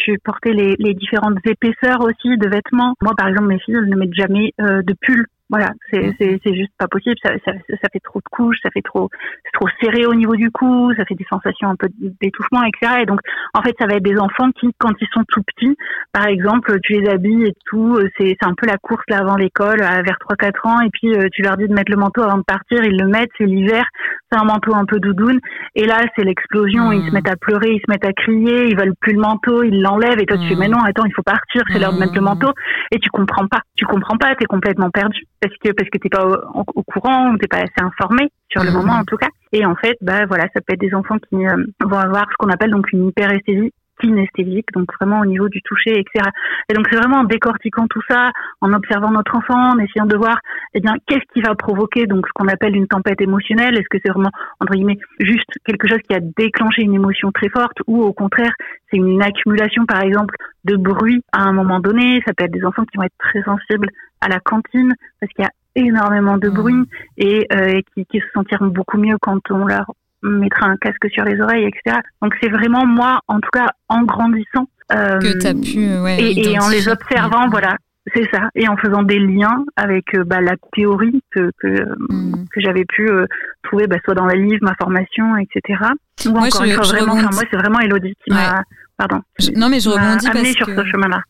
[0.04, 2.96] supporter les, les, différentes épaisseurs aussi de vêtements.
[3.02, 6.72] Moi, par exemple, mes filles ne mettent jamais euh, de pull voilà, c'est c'est juste
[6.78, 7.16] pas possible.
[7.22, 9.10] Ça, ça, ça, fait trop de couches, ça fait trop
[9.54, 13.02] trop serré au niveau du cou, ça fait des sensations un peu d'étouffement, etc.
[13.02, 13.20] Et donc,
[13.54, 15.76] en fait, ça va être des enfants qui, quand ils sont tout petits,
[16.14, 19.20] par exemple, tu les habilles et tout, euh, c'est c'est un peu la course là
[19.20, 22.22] avant l'école, vers 3-4 ans, et puis euh, tu leur dis de mettre le manteau
[22.22, 23.84] avant de partir, ils le mettent, c'est l'hiver,
[24.32, 25.40] c'est un manteau un peu doudoune,
[25.76, 27.14] et là c'est l'explosion, ils se mmh.
[27.14, 30.20] mettent à pleurer, ils se mettent à crier, ils veulent plus le manteau, ils l'enlèvent,
[30.20, 30.60] et toi tu fais mmh.
[30.60, 32.52] mais non, attends, il faut partir, c'est l'heure de mettre le manteau,
[32.92, 36.10] et tu comprends pas, tu comprends pas, t'es complètement perdu parce que parce que t'es
[36.10, 38.78] pas au, courant ou t'es pas assez informé sur le mhm.
[38.78, 39.30] moment en tout cas.
[39.52, 42.36] Et en fait, bah voilà, ça peut être des enfants qui euh, vont avoir ce
[42.38, 46.30] qu'on appelle donc une hyperesthésie kinesthésique, donc vraiment au niveau du toucher, etc.
[46.70, 50.18] Et donc c'est vraiment en décortiquant tout ça, en observant notre enfant, en essayant de
[50.18, 50.40] voir,
[50.74, 53.76] eh bien, qu'est-ce qui va provoquer donc ce qu'on appelle une tempête émotionnelle.
[53.76, 57.50] Est-ce que c'est vraiment entre guillemets juste quelque chose qui a déclenché une émotion très
[57.50, 58.54] forte, ou au contraire
[58.90, 60.36] c'est une accumulation par exemple
[60.66, 62.22] de bruit à un moment donné.
[62.26, 63.88] Ça peut être des enfants qui vont être très sensibles
[64.20, 66.86] à la cantine parce qu'il y a énormément de bruit mmh.
[67.18, 71.24] et, euh, qui, qui se sentiront beaucoup mieux quand on leur mettra un casque sur
[71.24, 72.00] les oreilles, etc.
[72.22, 76.52] Donc c'est vraiment moi, en tout cas, en grandissant euh, que as pu, ouais, et,
[76.52, 77.78] et, en les observant, voilà,
[78.14, 82.46] c'est ça, et en faisant des liens avec euh, bah, la théorie que que, mmh.
[82.52, 83.26] que j'avais pu euh,
[83.64, 85.80] trouver, bah, soit dans les livres, ma formation, etc.
[86.26, 88.64] Ou moi, encore une fois, vraiment, moi c'est vraiment Elodie qui m'a,
[88.98, 89.22] pardon,
[89.56, 91.22] non mais je rebondis amené sur ce chemin-là.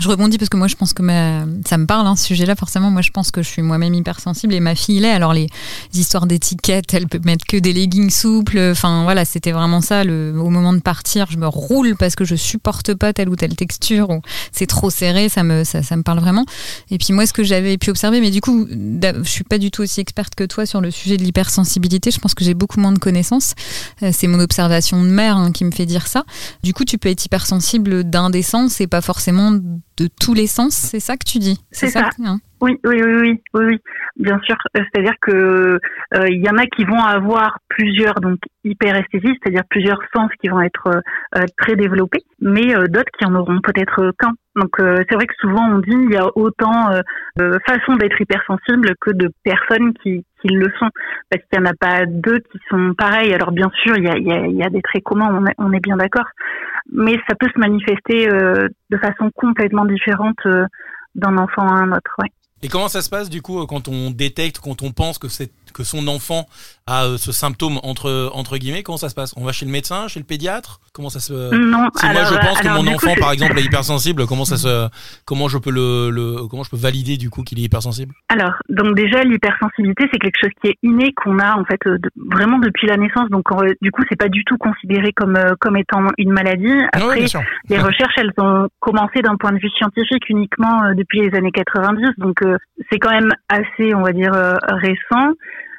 [0.00, 1.44] Je rebondis parce que moi je pense que ma...
[1.64, 2.90] ça me parle hein, ce sujet-là forcément.
[2.90, 5.10] Moi je pense que je suis moi-même hypersensible et ma fille l'est.
[5.10, 5.46] Alors les
[5.94, 8.58] histoires d'étiquettes, elle peut mettre que des leggings souples.
[8.72, 10.02] Enfin voilà, c'était vraiment ça.
[10.02, 10.34] Le...
[10.36, 13.54] Au moment de partir, je me roule parce que je supporte pas telle ou telle
[13.54, 15.28] texture ou c'est trop serré.
[15.28, 16.46] Ça me ça, ça, me parle vraiment.
[16.90, 19.70] Et puis moi ce que j'avais pu observer, mais du coup je suis pas du
[19.70, 22.10] tout aussi experte que toi sur le sujet de l'hypersensibilité.
[22.10, 23.54] Je pense que j'ai beaucoup moins de connaissances.
[24.02, 26.24] Euh, c'est mon observation de mère hein, qui me fait dire ça.
[26.64, 29.52] Du coup tu peux être hypersensible d'un des sens et pas forcément
[29.98, 33.40] de tous les sens, c'est ça que tu dis C'est ça, hein oui, oui, oui,
[33.54, 33.80] oui, oui,
[34.16, 34.56] bien sûr.
[34.76, 35.32] Euh, c'est-à-dire que
[36.14, 40.48] euh, il y en a qui vont avoir plusieurs donc hyperesthésies, c'est-à-dire plusieurs sens qui
[40.48, 40.88] vont être
[41.34, 44.34] euh, très développés, mais d'autres qui en auront peut-être qu'un.
[44.54, 47.00] Donc euh, c'est vrai que souvent on dit il y a autant euh,
[47.38, 50.90] de façons d'être hypersensible que de personnes qui, qui le sont,
[51.30, 53.32] parce qu'il n'y en a pas deux qui sont pareils.
[53.32, 55.46] Alors bien sûr il y a, il y a, y a des traits communs, on
[55.46, 56.26] est, on est bien d'accord,
[56.90, 60.38] mais ça peut se manifester euh, de façon complètement différente
[61.14, 62.10] d'un enfant à un autre.
[62.18, 62.30] Ouais.
[62.62, 65.50] Et comment ça se passe du coup quand on détecte, quand on pense que c'est
[65.72, 66.46] que son enfant
[66.86, 69.32] a euh, ce symptôme entre entre guillemets Comment ça se passe?
[69.36, 70.80] On va chez le médecin, chez le pédiatre?
[70.92, 71.88] Comment ça se Non.
[71.94, 74.56] Si alors, moi je pense que mon enfant coup, par exemple est hypersensible, comment ça
[74.56, 74.88] se
[75.24, 78.12] comment je peux le, le comment je peux valider du coup qu'il est hypersensible?
[78.28, 81.98] Alors, donc déjà l'hypersensibilité, c'est quelque chose qui est inné, qu'on a en fait euh,
[81.98, 83.28] de- vraiment depuis la naissance.
[83.30, 86.66] Donc euh, du coup, c'est pas du tout considéré comme euh, comme étant une maladie.
[86.66, 87.24] Oui, Après,
[87.68, 91.52] les recherches, elles ont commencé d'un point de vue scientifique uniquement euh, depuis les années
[91.52, 92.06] 90.
[92.18, 92.56] Donc euh,
[92.90, 95.30] c'est quand même assez, on va dire, euh, récent.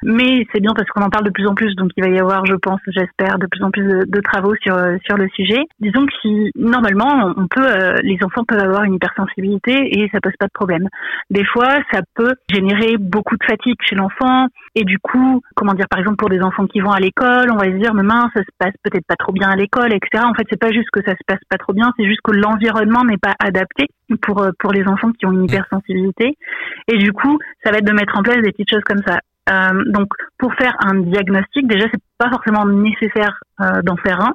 [0.06, 2.18] Mais c'est bien parce qu'on en parle de plus en plus, donc il va y
[2.18, 5.28] avoir, je pense, j'espère, de plus en plus de, de travaux sur euh, sur le
[5.30, 5.64] sujet.
[5.80, 10.20] Disons que si normalement, on peut, euh, les enfants peuvent avoir une hypersensibilité et ça
[10.20, 10.88] pose pas de problème.
[11.30, 15.88] Des fois, ça peut générer beaucoup de fatigue chez l'enfant et du coup, comment dire,
[15.88, 18.30] par exemple pour des enfants qui vont à l'école, on va se dire, mais mince,
[18.34, 20.24] ça se passe peut-être pas trop bien à l'école, etc.
[20.26, 22.32] En fait, c'est pas juste que ça se passe pas trop bien, c'est juste que
[22.32, 23.86] l'environnement n'est pas adapté
[24.20, 26.36] pour euh, pour les enfants qui ont une hypersensibilité.
[26.88, 29.20] Et du coup, ça va être de mettre en place des petites choses comme ça.
[29.50, 34.32] Euh, donc, pour faire un diagnostic, déjà, c'est pas forcément nécessaire euh, d'en faire un.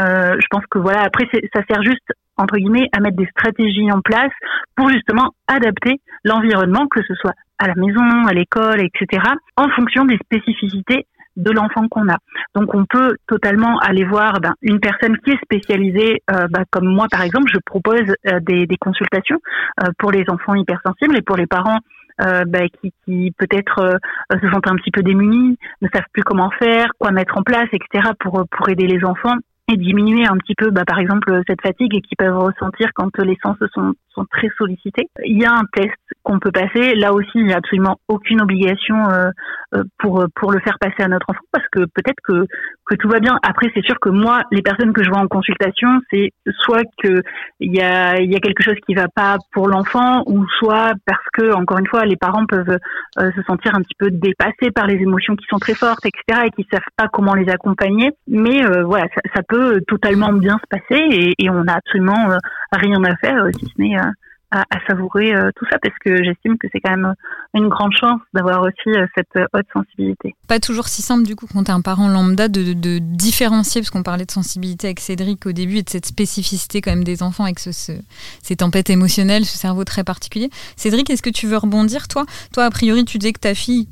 [0.00, 3.90] Euh, je pense que voilà, après, ça sert juste entre guillemets à mettre des stratégies
[3.92, 4.32] en place
[4.76, 9.22] pour justement adapter l'environnement, que ce soit à la maison, à l'école, etc.,
[9.56, 12.16] en fonction des spécificités de l'enfant qu'on a.
[12.54, 16.86] Donc on peut totalement aller voir ben, une personne qui est spécialisée, euh, ben, comme
[16.86, 19.38] moi par exemple, je propose euh, des, des consultations
[19.82, 21.78] euh, pour les enfants hypersensibles et pour les parents
[22.20, 26.22] euh, ben, qui, qui peut-être euh, se sentent un petit peu démunis, ne savent plus
[26.22, 28.10] comment faire, quoi mettre en place, etc.
[28.18, 29.36] pour pour aider les enfants
[29.76, 33.56] diminuer un petit peu, bah, par exemple, cette fatigue qu'ils peuvent ressentir quand les sens
[33.74, 35.08] sont, sont très sollicités.
[35.24, 36.94] Il y a un test qu'on peut passer.
[36.94, 39.30] Là aussi, il n'y a absolument aucune obligation euh,
[39.74, 42.44] euh, pour pour le faire passer à notre enfant parce que peut-être que
[42.86, 43.38] que tout va bien.
[43.42, 47.22] Après, c'est sûr que moi, les personnes que je vois en consultation, c'est soit que
[47.60, 51.24] il y a y a quelque chose qui va pas pour l'enfant, ou soit parce
[51.32, 52.78] que encore une fois, les parents peuvent
[53.18, 56.46] euh, se sentir un petit peu dépassés par les émotions qui sont très fortes, etc.,
[56.46, 58.10] et qui savent pas comment les accompagner.
[58.26, 62.36] Mais voilà, ça, ça peut totalement bien se passer, et, on n'a absolument euh,
[62.72, 64.10] rien à faire euh, si ce n'est euh,
[64.52, 67.14] à, savourer euh, tout ça, parce que j'estime que c'est quand même
[67.54, 70.34] une grande chance d'avoir aussi euh, cette euh, haute sensibilité.
[70.48, 74.02] Pas toujours si simple du coup quand t'es un parent lambda de, différencier, parce qu'on
[74.02, 77.44] parlait de sensibilité avec Cédric au début et de cette spécificité quand même des enfants
[77.44, 78.00] avec ce, ce-
[78.42, 80.50] ces tempêtes émotionnelles, ce cerveau très particulier.
[80.76, 82.24] Cédric, est-ce que tu veux rebondir toi?
[82.52, 83.88] Toi, a priori, tu disais que ta fille,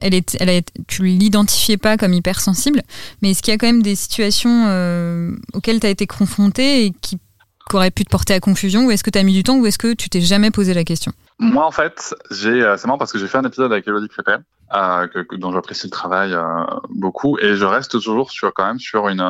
[0.00, 2.82] elle est, elle tu l'identifiais pas comme hypersensible,
[3.22, 6.84] mais est-ce qu'il y a quand même des situations euh, auxquelles tu as été confronté
[6.86, 7.16] et qui,
[7.68, 9.58] qui auraient pu te porter à confusion, ou est-ce que tu as mis du temps,
[9.58, 11.12] ou est-ce que tu t'es jamais posé la question?
[11.38, 14.08] Moi, en fait, j'ai, euh, c'est marrant parce que j'ai fait un épisode avec Elodie
[14.08, 14.40] Crépin,
[14.74, 15.06] euh,
[15.38, 16.42] dont j'apprécie le travail euh,
[16.90, 19.24] beaucoup, et je reste toujours sur quand même sur une,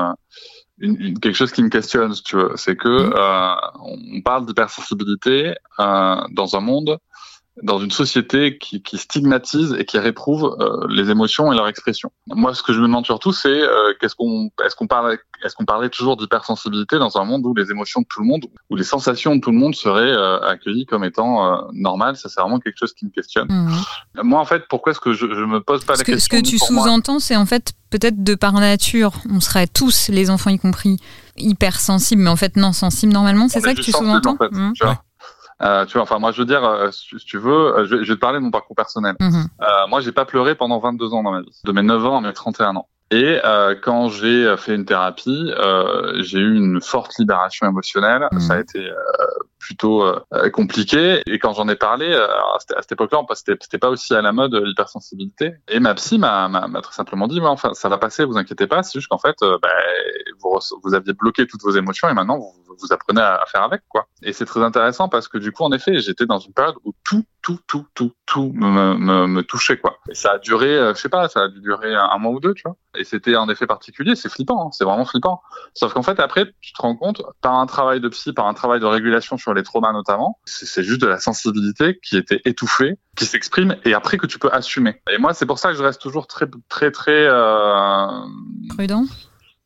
[0.80, 2.52] une, une- quelque chose qui me questionne, si tu veux.
[2.56, 6.98] C'est que euh, on parle d'hypersensibilité euh, dans un monde,
[7.62, 12.10] dans une société qui, qui stigmatise et qui réprouve euh, les émotions et leur expression.
[12.28, 15.54] Moi, ce que je me demande surtout, c'est euh, qu'est-ce qu'on, est-ce qu'on parle, est-ce
[15.56, 18.76] qu'on parlait toujours d'hypersensibilité dans un monde où les émotions de tout le monde, où
[18.76, 22.16] les sensations de tout le monde seraient euh, accueillies comme étant euh, normales?
[22.16, 23.48] Ça, c'est vraiment quelque chose qui me questionne.
[23.50, 23.74] Mhm.
[24.22, 26.28] Moi, en fait, pourquoi est-ce que je, je me pose pas Ce la que, ce
[26.28, 30.30] question que tu sous-entends, c'est en fait peut-être de par nature, on serait tous, les
[30.30, 30.98] enfants y compris,
[31.36, 33.48] hypersensibles, mais en fait non sensibles normalement.
[33.48, 34.34] C'est On ça que tu sous-entends?
[34.34, 34.72] en fait, Mhm.
[35.62, 38.04] Euh, tu vois, enfin, moi, je veux dire, euh, si, tu veux, euh, je, vais-
[38.04, 39.14] je vais te parler de mon parcours personnel.
[39.62, 42.18] Euh, moi, j'ai pas pleuré pendant 22 ans dans ma vie, de mes 9 ans
[42.18, 42.88] à mes 31 ans.
[43.10, 48.28] Et euh, quand j'ai fait une thérapie, euh, j'ai eu une forte libération émotionnelle.
[48.32, 48.40] Mhm.
[48.40, 48.94] Ça a été euh,
[49.60, 51.22] plutôt euh, compliqué.
[51.26, 54.54] Et quand j'en ai parlé, euh, à cette- époque-là, c'était pas aussi à la mode
[54.54, 55.52] euh, l'hypersensibilité.
[55.68, 56.50] Et ma psy m'a
[56.82, 58.82] très simplement dit, mais enfin, ça va passer, vous inquiétez pas.
[58.82, 59.68] C'est juste qu'en fait, bah,
[60.40, 63.62] vous, vous aviez bloqué toutes vos émotions et maintenant vous, vous apprenez à, à faire
[63.62, 64.06] avec, quoi.
[64.22, 66.92] Et c'est très intéressant parce que du coup, en effet, j'étais dans une période où
[67.04, 69.98] tout, tout, tout, tout, tout me, me, me touchait, quoi.
[70.08, 72.32] Et ça a duré, euh, je sais pas, ça a dû durer un, un mois
[72.32, 72.76] ou deux, tu vois.
[72.96, 75.42] Et c'était un effet particulier, c'est flippant, hein, c'est vraiment flippant.
[75.74, 78.54] Sauf qu'en fait, après, tu te rends compte, par un travail de psy, par un
[78.54, 82.40] travail de régulation sur les traumas notamment, c'est c'est juste de la sensibilité qui était
[82.44, 85.02] étouffée, qui s'exprime, et après que tu peux assumer.
[85.10, 88.06] Et moi, c'est pour ça que je reste toujours très, très, très euh,
[88.70, 89.04] Prudent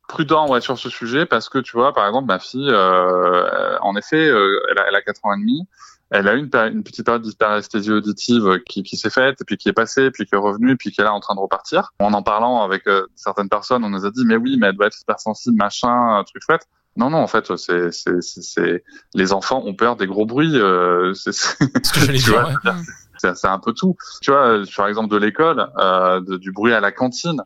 [0.07, 3.95] prudent ouais, sur ce sujet, parce que tu vois, par exemple, ma fille, euh, en
[3.95, 5.67] effet, euh, elle, a, elle a 4 ans et demi,
[6.11, 9.69] elle a eu une, une petite période d'hyperesthésie auditive qui, qui s'est faite, puis qui
[9.69, 11.91] est passée, puis qui est revenue, puis qui est là en train de repartir.
[11.99, 14.75] En en parlant avec euh, certaines personnes, on nous a dit, mais oui, mais elle
[14.75, 16.67] doit être hypersensible, machin, truc chouette.
[16.97, 20.55] Non, non, en fait, c'est, c'est, c'est, les enfants ont peur des gros bruits.
[20.55, 21.55] Euh, c'est, Ce
[21.93, 22.71] que j'allais dire, ouais.
[23.33, 23.95] C'est, un peu tout.
[24.21, 27.41] Tu vois, par exemple de l'école, euh, de- du bruit à la cantine.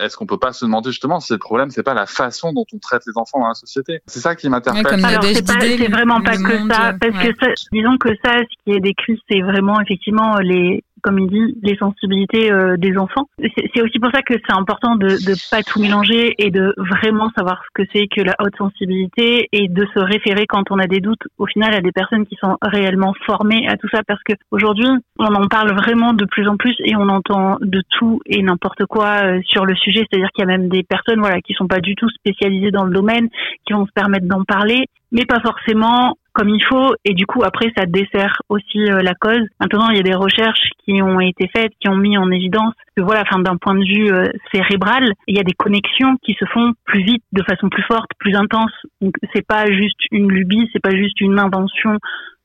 [0.00, 2.64] Est-ce qu'on peut pas se demander justement si le problème c'est pas la façon dont
[2.72, 4.00] on traite les enfants dans la société?
[4.06, 4.84] C'est ça qui m'interpelle.
[5.00, 7.32] Ouais, Alors c'est pas- disait, c'est vraiment pas que monde, ça, parce ouais.
[7.32, 11.28] que ça, disons que ça, ce qui est décrit, c'est vraiment effectivement les, comme il
[11.28, 13.28] dit, les sensibilités euh, des enfants.
[13.38, 17.30] C'est aussi pour ça que c'est important de de pas tout mélanger et de vraiment
[17.36, 20.86] savoir ce que c'est que la haute sensibilité et de se référer quand on a
[20.86, 24.22] des doutes, au final, à des personnes qui sont réellement formées à tout ça, parce
[24.24, 24.88] que aujourd'hui,
[25.18, 28.86] on en parle vraiment de plus en plus et on entend de tout et n'importe
[28.86, 30.06] quoi euh, sur le sujet.
[30.08, 32.84] C'est-à-dire qu'il y a même des personnes, voilà, qui sont pas du tout spécialisées dans
[32.84, 33.28] le domaine,
[33.66, 36.94] qui vont se permettre d'en parler, mais pas forcément comme il faut.
[37.04, 39.46] Et du coup, après, ça dessert aussi euh, la cause.
[39.60, 42.74] Maintenant, il y a des recherches qui ont été faites, qui ont mis en évidence
[42.96, 46.34] que voilà, enfin, d'un point de vue euh, cérébral, il y a des connexions qui
[46.34, 48.72] se font plus vite, de façon plus forte, plus intense.
[49.00, 51.98] Donc, c'est pas juste une lubie, c'est pas juste une invention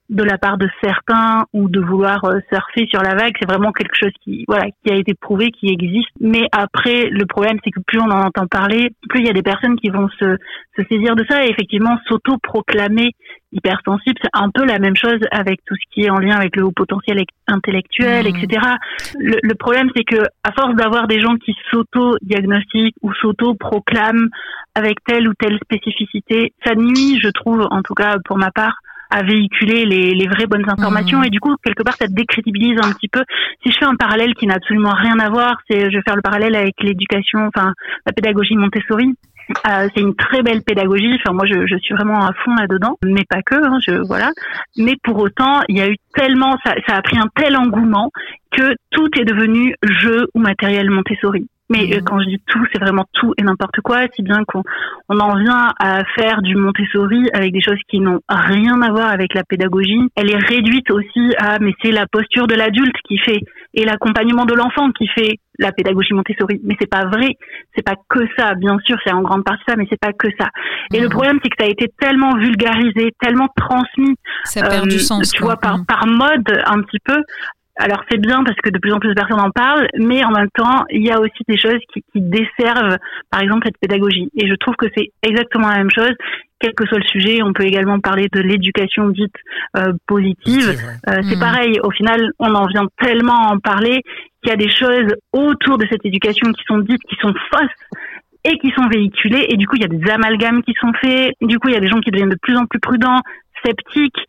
[0.10, 3.72] de la part de certains ou de vouloir euh, surfer sur la vague, c'est vraiment
[3.72, 6.10] quelque chose qui voilà qui a été prouvé, qui existe.
[6.20, 9.34] Mais après, le problème c'est que plus on en entend parler, plus il y a
[9.34, 10.38] des personnes qui vont se,
[10.78, 13.12] se saisir de ça et effectivement s'auto-proclamer
[13.52, 14.16] hypersensible.
[14.22, 16.64] C'est un peu la même chose avec tout ce qui est en lien avec le
[16.66, 18.36] haut potentiel intellectuel, Mhm.
[18.36, 18.66] etc.
[19.20, 24.30] Le, le problème c'est que à force d'avoir des gens qui s'auto-diagnostiquent ou s'auto-proclament
[24.76, 28.78] avec telle ou telle spécificité, ça nuit, je trouve, en tout cas pour ma part,
[29.10, 31.26] à véhiculer les, les vraies bonnes informations Mhm.
[31.26, 33.22] et du coup quelque part ça décrédibilise un petit peu.
[33.64, 36.16] Si je fais un parallèle qui n'a absolument rien à voir, c'est je vais faire
[36.16, 37.74] le parallèle avec l'éducation, enfin
[38.06, 39.14] la pédagogie Montessori.
[39.68, 41.12] Euh, c'est une très belle pédagogie.
[41.16, 43.56] Enfin, moi, je, je suis vraiment à fond là-dedans, mais pas que.
[43.56, 44.30] Hein, je voilà.
[44.78, 48.12] Mais pour autant, il y a eu tellement, ça, ça a pris un tel engouement
[48.52, 51.48] que tout est devenu jeu ou matériel Montessori.
[51.70, 54.64] Mais euh, quand je dis tout, c'est vraiment tout et n'importe quoi, si bien qu'on
[55.08, 59.10] on en vient à faire du Montessori avec des choses qui n'ont rien à voir
[59.10, 60.00] avec la pédagogie.
[60.16, 63.42] Elle est réduite aussi à mais c'est la posture de l'adulte qui fait
[63.76, 66.60] et l'accompagnement de l'enfant qui fait la pédagogie Montessori.
[66.64, 67.36] Mais c'est pas vrai,
[67.76, 68.56] c'est pas que ça.
[68.56, 70.48] Bien sûr, c'est en grande partie ça, mais c'est pas que ça.
[70.94, 71.12] Et le Mhm.
[71.12, 75.32] problème, c'est que ça a été tellement vulgarisé, tellement transmis Ça perd euh, du sens.
[75.32, 75.52] Tu quoi.
[75.54, 75.86] vois, par, Mm.
[75.86, 77.22] par mode un petit peu.
[77.82, 80.32] Alors c'est bien parce que de plus en plus de personnes en parlent, mais en
[80.32, 82.98] même temps, il y a aussi des choses qui, qui desservent,
[83.32, 84.30] par exemple, cette pédagogie.
[84.36, 86.12] Et je trouve que c'est exactement la même chose,
[86.60, 87.42] quel que soit le sujet.
[87.42, 89.34] On peut également parler de l'éducation dite
[89.78, 90.68] euh, positive.
[90.68, 91.14] Ouais.
[91.14, 91.40] Euh, c'est Mhm.
[91.40, 94.02] pareil, au final, on en vient tellement à en parler
[94.44, 97.80] qu'il y a des choses autour de cette éducation qui sont dites, qui sont fausses
[98.44, 99.46] et qui sont véhiculées.
[99.50, 101.34] Et du coup, il y a des amalgames qui sont faits.
[101.42, 103.22] Du coup, il y a des gens qui deviennent de plus en plus prudents,
[103.66, 104.20] sceptiques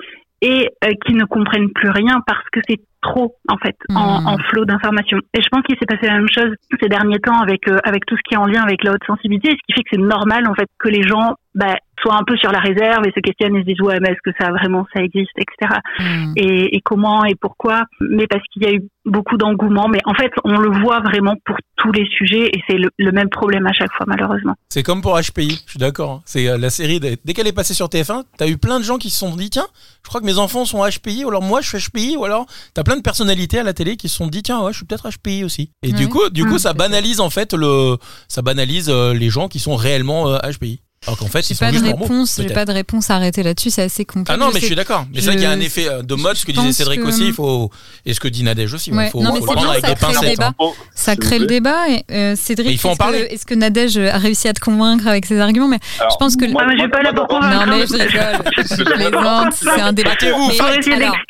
[0.40, 4.26] et euh, qui ne comprennent plus rien parce que c'est trop en fait en, Mhm.
[4.26, 5.18] en flot d'informations.
[5.34, 8.04] Et je pense qu'il s'est passé la même chose ces derniers temps avec euh, avec
[8.06, 10.00] tout ce qui est en lien avec la haute sensibilité, ce qui fait que c'est
[10.02, 13.20] normal en fait que les gens bah, soient un peu sur la réserve et se
[13.20, 16.32] questionnent et se disent ouais mais est-ce que ça vraiment ça existe etc Mm.
[16.36, 19.88] et, et comment et pourquoi, mais parce qu'il y a eu beaucoup d'engouement.
[19.88, 23.12] Mais en fait, on le voit vraiment pour tous les sujets et c'est le, le
[23.12, 24.54] même problème à chaque fois, malheureusement.
[24.68, 26.10] C'est comme pour HPI, je suis d'accord.
[26.10, 26.20] hein.
[26.24, 28.84] C'est euh, la série, dès dès qu'elle est passée sur TF1, t'as eu plein de
[28.84, 29.66] gens qui se sont dit, tiens,
[30.04, 32.46] je crois que mes enfants sont HPI, ou alors moi je suis HPI, ou alors
[32.74, 34.85] t'as plein de personnalités à la télé qui se sont dit, tiens, ouais, je suis
[34.85, 35.70] peut-être HPI aussi.
[35.85, 39.46] Et du coup, du coup, ça banalise en fait le, ça banalise euh, les gens
[39.46, 40.81] qui sont réellement euh, HPI.
[41.06, 43.42] Alors qu'en fait, J'ai ils sont pas de juste réponse, j'ai pas de réponse arrêtée
[43.42, 44.30] là-dessus, c'est assez complexe.
[44.30, 45.06] Ah non, mais je suis d'accord.
[45.14, 47.00] Mais c'est vrai qu'il y a un effet euh, de mode, ce que disait Cédric
[47.00, 47.70] que- aussi, il faut,
[48.04, 49.06] et ce que dit Nadège aussi, Ouais.
[49.06, 50.30] il faut, Non, mais faut c'est le prendre bien, avec ça des crée le pincettes.
[50.32, 50.52] débat.
[50.60, 50.70] hein.
[50.94, 51.56] Ça crée le plaît.
[51.56, 51.88] débat.
[51.88, 53.18] Et, euh, Cédric, Mais il faut en est-ce que- parler.
[53.30, 55.68] Est-ce que Nadège a réussi à te convaincre avec ses arguments?
[55.68, 56.44] Mais Alors, je pense que.
[56.50, 57.66] moi- mais je vais pas convaincre.
[57.66, 60.12] non mais je rigole, c'est un débat.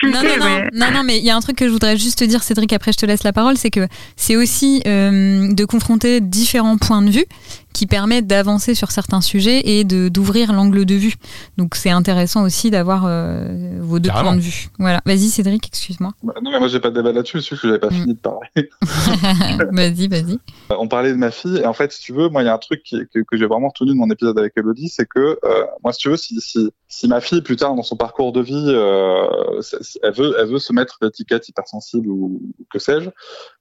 [0.03, 2.43] Mais- non, non, mais il y a un truc que je voudrais juste te dire,
[2.43, 2.73] Cédric.
[2.73, 7.03] Après, je te laisse la parole, c'est que c'est aussi euh, de confronter différents points
[7.03, 7.27] de vue
[7.73, 11.15] qui permettent d'avancer sur certains sujets et de d'ouvrir l'angle de vue.
[11.57, 14.31] Donc c'est intéressant aussi d'avoir euh, vos deux Carrément.
[14.31, 14.69] points de vue.
[14.79, 15.01] Voilà.
[15.07, 16.13] Vas-y, Cédric, excuse-moi.
[16.23, 17.95] Bah, Non, mais moi, j'ai pas de débat là-dessus, juste que j'avais pas Mm.
[17.95, 18.71] fini de parler.
[19.73, 20.39] vas-y, vas-y.
[20.71, 22.55] On parlait de ma fille, et en fait, si tu veux, moi, il y a
[22.55, 25.39] un truc qui- que, que j'ai vraiment retenu de mon épisode avec Elodie, c'est que,
[25.45, 28.33] euh, moi, si tu veux, si, si, si ma fille, plus tard, dans son parcours
[28.33, 29.61] de vie, euh,
[30.03, 33.11] elle veut, elle veut se mettre l'étiquette hypersensible ou, ou que sais-je,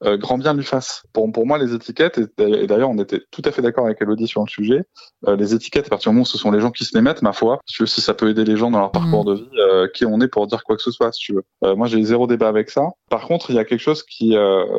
[0.06, 1.04] euh, grand bien lui fasse.
[1.14, 4.28] Pour, pour moi, les étiquettes, et d'ailleurs, on était tout à fait d'accord avec Elodie
[4.28, 4.84] sur le sujet,
[5.28, 7.02] euh, les étiquettes, à partir du moment où ce sont les gens qui se les
[7.02, 9.26] mettent, ma foi, si, tu veux, si ça peut aider les gens dans leur parcours
[9.26, 11.44] de vie, euh, qui on est pour dire quoi que ce soit, si tu veux.
[11.64, 12.84] Euh, moi, j'ai zéro débat avec ça.
[13.10, 14.36] Par contre, il y a quelque chose qui,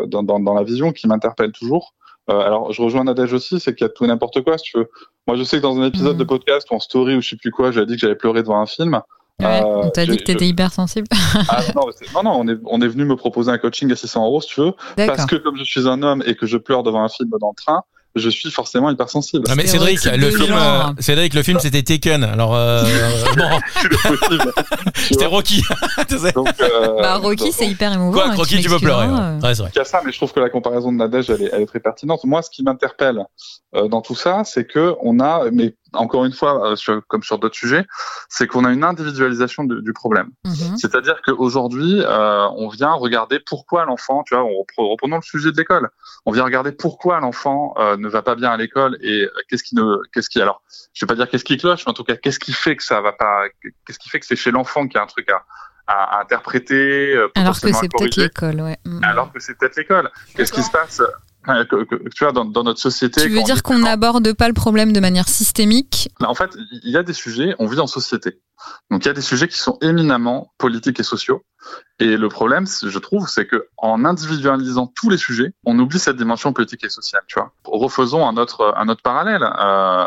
[0.08, 1.94] dans, dans, dans la vision, qui m'interpelle toujours.
[2.28, 4.88] Alors, je rejoins Nadège aussi, c'est qu'il y a tout n'importe quoi, si tu veux.
[5.26, 6.18] Moi, je sais que dans un épisode Mhm.
[6.20, 8.42] de podcast ou en story ou je sais plus quoi, j'avais dit que j'avais pleuré
[8.42, 9.00] devant un film.
[9.40, 11.08] Ouais, on t'a dit que t'étais hypersensible.
[11.48, 13.90] Ah, non, mais c'est- non, non, on est, on est venu me proposer un coaching
[13.90, 16.46] à 600 euros, si tu veux, parce que comme je suis un homme et que
[16.46, 17.82] je pleure devant un film dans le train,
[18.16, 19.48] je suis forcément hypersensible.
[19.48, 22.24] Non mais Cédric, le film, euh, Cédric, le film c'était Taken.
[22.24, 22.82] Alors euh,
[23.36, 23.48] bon,
[24.94, 25.62] c'était Rocky.
[26.34, 28.12] donc, euh, bah, Rocky c'est hyper émouvant.
[28.12, 29.06] Quoi, hein, Rocky tu peux pleurer.
[29.06, 29.70] Ouais, c'est vrai.
[29.74, 31.62] Il y a ça, mais je trouve que la comparaison de Nadège elle est, elle
[31.62, 32.24] est très pertinente.
[32.24, 33.24] Moi, ce qui m'interpelle
[33.76, 37.22] euh, dans tout ça, c'est que on a, mais encore une fois, euh, sur, comme
[37.22, 37.86] sur d'autres sujets,
[38.28, 40.30] c'est qu'on a une individualisation du, du problème.
[40.44, 40.76] Mhm.
[40.76, 45.56] C'est-à-dire qu'aujourd'hui, euh, on vient regarder pourquoi l'enfant, tu vois, on reprenons le sujet de
[45.56, 45.90] l'école,
[46.26, 49.74] on vient regarder pourquoi l'enfant euh, ne va pas bien à l'école et qu'est-ce qui
[49.74, 52.16] ne, qu'est-ce qui, alors, je vais pas dire qu'est-ce qui cloche, mais en tout cas,
[52.16, 53.44] qu'est-ce qui fait que ça va pas,
[53.86, 55.44] qu'est-ce qui fait que c'est chez l'enfant qu'il y a un truc à,
[55.86, 57.14] à, interpréter.
[57.34, 58.78] Alors que c'est peut-être l'école, ouais.
[58.84, 59.04] Mhm.
[59.04, 60.10] Alors que c'est peut-être l'école.
[60.34, 61.02] Qu'est-ce qui se passe
[61.46, 63.22] tu vois, dans, dans, notre société.
[63.22, 66.50] Tu veux dire qu'on n'aborde pas le problème de manière systémique En fait,
[66.82, 68.40] il y a des sujets, on vit en société.
[68.90, 71.42] Donc il y a des sujets qui sont éminemment politiques et sociaux.
[71.98, 76.16] Et le problème, je trouve, c'est que en individualisant tous les sujets, on oublie cette
[76.16, 77.22] dimension politique et sociale.
[77.26, 77.52] Tu vois.
[77.64, 79.42] Refaisons un autre, un autre parallèle.
[79.42, 80.04] Euh,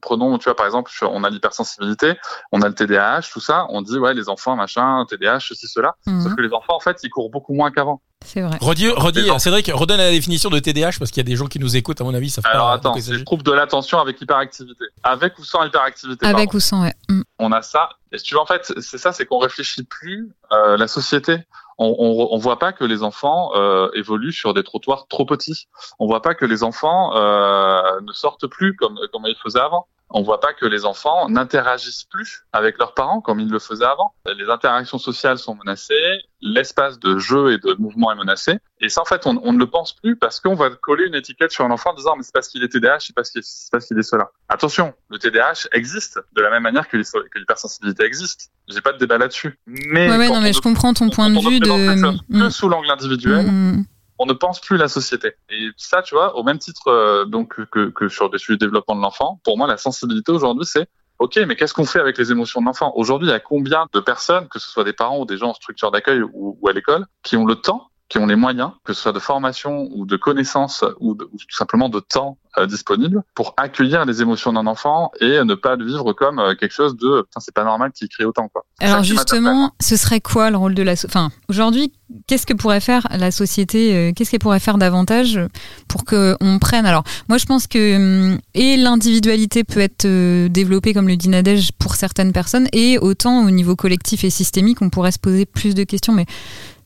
[0.00, 2.14] prenons, tu vois, par exemple, on a l'hypersensibilité,
[2.52, 3.66] on a le TDAH, tout ça.
[3.70, 5.94] On dit, ouais, les enfants, machin, TDAH, ceci, cela.
[6.06, 6.22] Mhm.
[6.22, 8.00] Sauf que les enfants, en fait, ils courent beaucoup moins qu'avant.
[8.24, 8.58] C'est vrai.
[8.60, 11.58] Redis, redis Cédric, redonne la définition de TDAH parce qu'il y a des gens qui
[11.58, 14.84] nous écoutent, à mon avis, ça fait Alors attends, c'est trouble de l'attention avec hyperactivité.
[15.02, 16.94] Avec ou sans hyperactivité Avec ou sans, ouais.
[17.08, 17.22] Mm.
[17.38, 17.90] On a ça.
[18.12, 21.38] Et si tu veux, en fait, c'est ça, c'est qu'on réfléchit plus euh, la société.
[21.80, 25.68] On, on, voit pas que les enfants euh, évoluent sur des trottoirs trop petits.
[26.00, 29.86] On voit pas que les enfants euh, ne sortent plus comme comme ils faisaient avant
[30.10, 33.84] on voit pas que les enfants n'interagissent plus avec leurs parents comme ils le faisaient
[33.84, 34.14] avant.
[34.26, 38.58] Les interactions sociales sont menacées, l'espace de jeu et de mouvement est menacé.
[38.80, 41.50] Et ça, en fait, on, ne le pense plus parce qu'on va coller une étiquette
[41.50, 44.02] sur un enfant en disant mais c'est parce qu'il est TDAH, c'est parce qu'il est
[44.02, 44.30] cela.
[44.48, 48.50] Attention, le TDAH existe de la même manière que l'hypersensibilité existe.
[48.68, 49.58] J'ai pas de débat là-dessus.
[49.66, 52.50] Mais, ouais, non, mais je comprends ton point de vue de que mm.
[52.50, 53.46] sous l'angle individuel.
[53.46, 53.84] Mm
[54.18, 55.32] on ne pense plus la société.
[55.50, 59.02] Et ça, tu vois, au même titre euh, donc que, que sur de développement de
[59.02, 62.60] l'enfant, pour moi, la sensibilité aujourd'hui, c'est OK, mais qu'est-ce qu'on fait avec les émotions
[62.60, 62.92] de l'enfant?
[62.94, 65.50] Aujourd'hui, il y a combien de personnes, que ce soit des parents ou des gens
[65.50, 68.70] en structure d'accueil ou, ou à l'école, qui ont le temps qui ont les moyens,
[68.84, 73.22] que ce soit de formation ou de connaissances ou, tout simplement de temps euh, disponible
[73.34, 76.96] pour accueillir les émotions d'un enfant et ne pas le vivre comme euh, quelque chose
[76.96, 78.64] de putain c'est pas normal qu'il crie autant quoi.
[78.80, 81.92] Alors justement, ce serait quoi le rôle de la enfin aujourd'hui,
[82.26, 85.38] qu'est-ce que pourrait faire la société euh, qu'est-ce qu'elle pourrait faire davantage
[85.86, 86.86] pour que on prenne?
[86.86, 87.96] Alors moi je pense que
[88.32, 90.06] hum, et l'individualité peut être
[90.48, 94.80] développée comme le dit Nadège pour certaines personnes et autant au niveau collectif et systémique,
[94.80, 96.24] on pourrait se poser plus de questions mais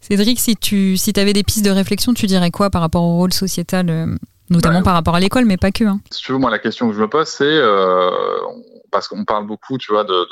[0.02, 3.16] Cédric, si tu si avais des pistes de réflexion, tu dirais quoi par rapport au
[3.16, 4.06] rôle sociétal, euh,
[4.50, 6.00] notamment bah, par rapport à l'école, mais pas que hein?
[6.10, 8.10] Si tu veux, moi, la question que je me pose, c'est euh,
[8.90, 10.26] parce qu'on parle beaucoup, tu vois, de,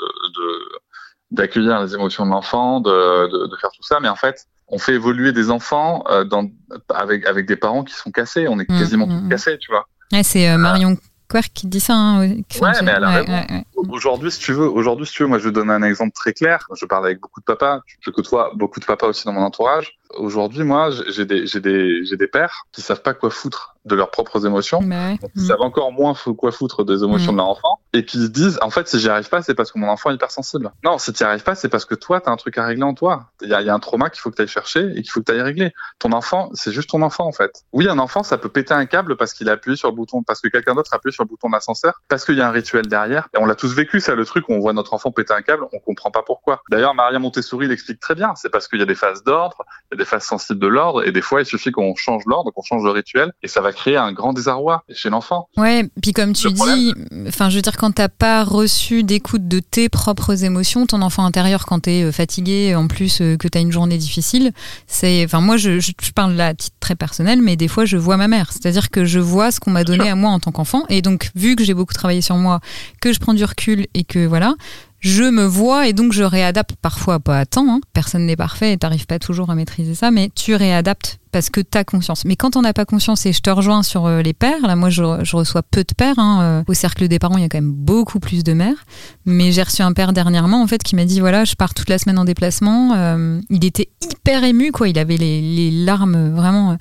[1.31, 4.93] d'accueillir les émotions de l'enfant, de, de, faire tout ça, mais en fait, on fait
[4.93, 6.49] évoluer des enfants euh, dans,
[6.89, 8.47] avec, avec des parents qui sont cassés.
[8.49, 9.29] On est mmh, quasiment mmh, tous mmh.
[9.29, 9.87] cassés, tu vois.
[10.23, 10.97] c'est Marion
[11.31, 11.93] Querc qui dit ça.
[11.93, 12.43] Hein, ouais,
[12.83, 15.73] mais elle a Aujourd'hui, si tu veux, aujourd'hui, si tu veux, moi, je vais donner
[15.73, 16.67] un exemple très clair.
[16.75, 17.81] Je parle avec beaucoup de papas.
[18.01, 19.99] Je côtoie beaucoup de papas aussi dans mon entourage.
[20.15, 23.95] Aujourd'hui, moi, j'ai des, j'ai des, j'ai des pères qui savent pas quoi foutre de
[23.95, 27.35] leurs propres émotions, bah qui savent encore moins quoi foutre des émotions mm.
[27.35, 29.71] de leur enfant, et qui se disent, en fait, si j'y arrive pas, c'est parce
[29.71, 30.71] que mon enfant est hypersensible.
[30.83, 32.65] Non, si tu n'y arrives pas, c'est parce que toi, tu as un truc à
[32.65, 33.31] régler en toi.
[33.41, 35.09] Il y a, y a, un trauma qu'il faut que tu ailles chercher et qu'il
[35.09, 35.73] faut que tu ailles régler.
[35.99, 37.63] Ton enfant, c'est juste ton enfant, en fait.
[37.73, 40.21] Oui, un enfant, ça peut péter un câble parce qu'il a appuyé sur le bouton,
[40.23, 42.51] parce que quelqu'un d'autre a appuyé sur le bouton d'ascenseur, parce qu'il y a un
[42.51, 43.29] rituel derrière.
[43.35, 45.41] Et on l'a tous vécu, ça, le truc où on voit notre enfant péter un
[45.41, 46.61] câble, on comprend pas pourquoi.
[46.69, 48.33] D'ailleurs, Maria Montessori l'explique très bien.
[48.35, 49.57] C'est parce qu'il y a des phases d'ordre,
[49.91, 52.23] il y a des phases sensibles de l'ordre, et des fois, il suffit qu'on change
[52.25, 55.47] l'ordre, qu'on change le rituel, et ça va créer un grand désarroi chez l'enfant.
[55.57, 56.93] Ouais, puis comme tu dis,
[57.27, 61.25] enfin, je veux dire, quand t'as pas reçu d'écoute de tes propres émotions, ton enfant
[61.25, 64.51] intérieur, quand t'es euh, fatigué, en plus euh, que t'as une journée difficile,
[64.87, 67.97] c'est, enfin, moi, je, je, parle là à titre très personnel, mais des fois, je
[67.97, 68.51] vois ma mère.
[68.51, 71.31] C'est-à-dire que je vois ce qu'on m'a donné à moi en tant qu'enfant, et donc,
[71.35, 72.59] vu que j'ai beaucoup travaillé sur moi,
[73.01, 74.55] que je prends du recul et que voilà,
[75.01, 77.67] je me vois et donc je réadapte parfois pas à temps.
[77.67, 77.81] Hein.
[77.93, 81.61] Personne n'est parfait et t'arrives pas toujours à maîtriser ça, mais tu réadaptes parce que
[81.61, 82.25] tu as conscience.
[82.25, 84.75] Mais quand on n'a pas conscience, et je te rejoins sur euh, les pères, là
[84.75, 87.49] moi je, reçois peu de pères, hein, euh, au cercle des parents il y a
[87.49, 88.85] quand même beaucoup plus de mères,
[89.25, 91.89] mais j'ai reçu un père dernièrement en fait qui m'a dit voilà je pars toute
[91.89, 96.35] la semaine en déplacement, euh, il était hyper ému quoi, il avait les, les larmes
[96.35, 96.77] vraiment...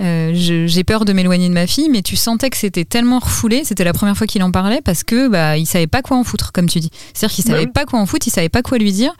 [0.00, 3.64] j'ai peur de m'éloigner de ma fille, mais tu sentais que c'était tellement refoulé.
[3.64, 6.24] C'était la première fois qu'il en parlait parce que bah il savait pas quoi en
[6.24, 6.90] foutre, comme tu dis.
[7.12, 9.12] C'est-à-dire qu'il savait pas quoi en foutre, il savait pas quoi lui dire.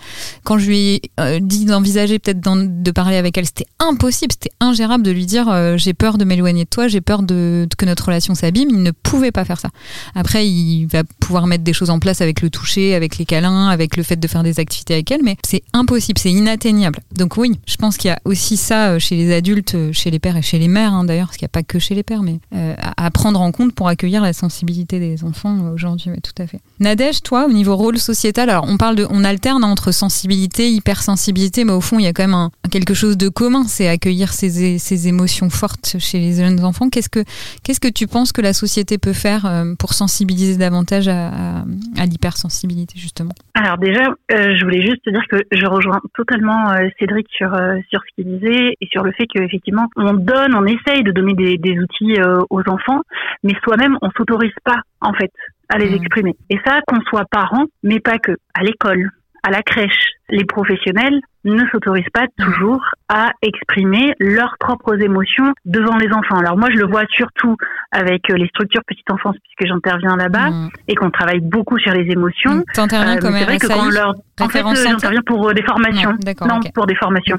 [0.42, 0.78] Quand je lui
[1.18, 5.26] ai dit d'envisager peut-être de parler avec elle, c'était impossible, c'était impossible ingérable de lui
[5.26, 8.68] dire euh, j'ai peur de m'éloigner de toi, j'ai peur de, que notre relation s'abîme.
[8.70, 9.70] Il ne pouvait pas faire ça.
[10.14, 13.68] Après, il va pouvoir mettre des choses en place avec le toucher, avec les câlins,
[13.68, 17.00] avec le fait de faire des activités avec elle, mais c'est impossible, c'est inatteignable.
[17.14, 20.10] Donc oui, je pense qu'il y a aussi ça euh, chez les adultes, euh, chez
[20.10, 21.94] les pères et chez les mères hein, d'ailleurs, parce qu'il n'y a pas que chez
[21.94, 22.38] les pères, mais
[22.76, 26.10] à prendre en compte pour accueillir la sensibilité des enfants aujourd'hui.
[26.22, 26.60] tout à fait.
[26.78, 31.64] Nadège, toi, au niveau rôle sociétal, alors on parle de, on alterne entre sensibilité, hypersensibilité,
[31.64, 34.32] mais au fond, il y a quand même un, quelque chose de commun, c'est accueillir
[34.60, 36.88] ces, ces, émotions fortes chez les jeunes enfants.
[36.90, 37.20] Qu'est-ce que,
[37.64, 41.28] qu'est-ce que tu penses que la société peut faire euh, pour sensibiliser davantage à,
[41.98, 43.32] à, l'hypersensibilité, justement?
[43.54, 47.50] Alors déjà, euh, je voulais juste te dire que je rejoins totalement euh, Cédric sur,
[47.88, 51.34] sur ce qu'il disait et sur le fait qu'effectivement, on donne, on essaye de donner
[51.34, 52.16] des, des outils
[52.50, 53.00] aux enfants,
[53.42, 55.32] mais soi-même, on s'autorise pas, en fait,
[55.68, 55.94] à les mmh.
[55.94, 56.36] exprimer.
[56.50, 59.10] Et ça, qu'on soit parent, mais pas que, à l'école,
[59.42, 65.96] à la crèche, les professionnels ne s'autorisent pas toujours à exprimer leurs propres émotions devant
[65.96, 66.36] les enfants.
[66.38, 67.56] Alors moi, je le vois surtout
[67.90, 70.68] avec euh, les structures petite enfance, puisque j'interviens là-bas mmh.
[70.88, 72.56] et qu'on travaille beaucoup sur les émotions.
[72.56, 72.64] Mmh.
[72.74, 74.14] T'interviens euh, comme C'est vrai que quand leur...
[74.40, 76.12] En fait, euh, j'interviens pour des formations.
[76.46, 77.36] Non, pour des formations.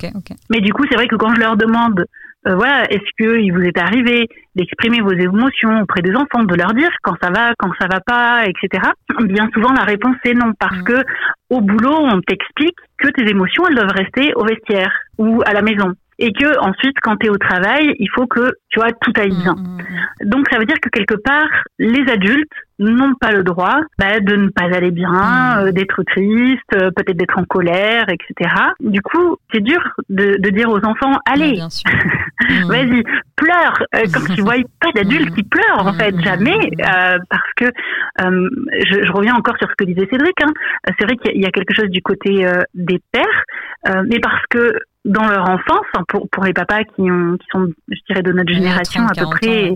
[0.49, 2.06] Mais du coup, c'est vrai que quand je leur demande
[2.48, 6.56] euh, voilà, est-ce que il vous est arrivé d'exprimer vos émotions auprès des enfants, de
[6.56, 8.84] leur dire quand ça va, quand ça va pas, etc.
[9.22, 10.84] Bien souvent, la réponse est non, parce mmh.
[10.84, 11.04] que
[11.50, 15.62] au boulot, on t'explique que tes émotions, elles doivent rester au vestiaire ou à la
[15.62, 19.11] maison et que ensuite quand tu es au travail, il faut que tu vois tout
[19.15, 19.55] aille bien.
[19.55, 19.78] Mmh,
[20.26, 21.49] mmh, Donc ça veut dire que quelque part
[21.80, 25.59] les adultes n'ont pas le droit bah, de ne pas aller bien, mmh.
[25.59, 28.49] euh, d'être triste, euh, peut-être d'être en colère, etc.
[28.80, 31.59] Du coup, c'est dur de, de, dire aux enfants allez,
[32.67, 33.03] vas-y,
[33.36, 36.72] pleure euh, quand tu vois pas d'adultes qui pleurent en fait jamais
[37.30, 37.65] parce que
[38.17, 40.36] je, je, reviens encore sur ce que disait Cédric.
[40.43, 40.51] Hein.
[40.99, 42.45] C'est vrai qu'il y, a quelque chose du côté
[42.76, 44.74] des pères, mais parce que
[45.06, 48.54] dans leur enfance, pour, pour les papas qui, ont, qui sont, je dirais, de notre
[48.54, 49.76] génération à peu près,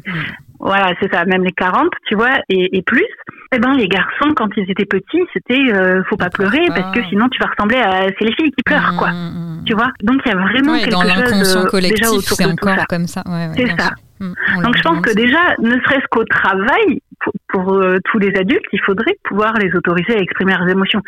[0.59, 3.05] voilà, c'est ça, même les 40, tu vois, et, et plus,
[3.51, 7.03] eh ben les garçons, quand ils étaient petits, c'était euh, faut pas pleurer parce que
[7.09, 9.11] sinon tu vas ressembler à c'est les filles qui pleurent, quoi.
[9.11, 9.63] Mmh, mmh, mmh.
[9.65, 9.91] Tu vois?
[10.03, 12.86] Donc il y a vraiment quelque dans chose euh, collectif, déjà autour de tout ça.
[12.88, 13.23] comme ça.
[13.26, 13.91] Ouais, c'est ça.
[14.20, 17.01] Donc je pense que déjà, ne serait-ce qu'au travail,
[17.47, 21.01] pour, euh, tous les adultes, il faudrait pouvoir les autoriser à exprimer leurs émotions.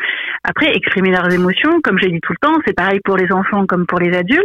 [0.44, 3.66] Après, exprimer leurs émotions, comme j'ai dit tout le temps, c'est pareil pour les enfants
[3.66, 4.42] comme pour les adultes.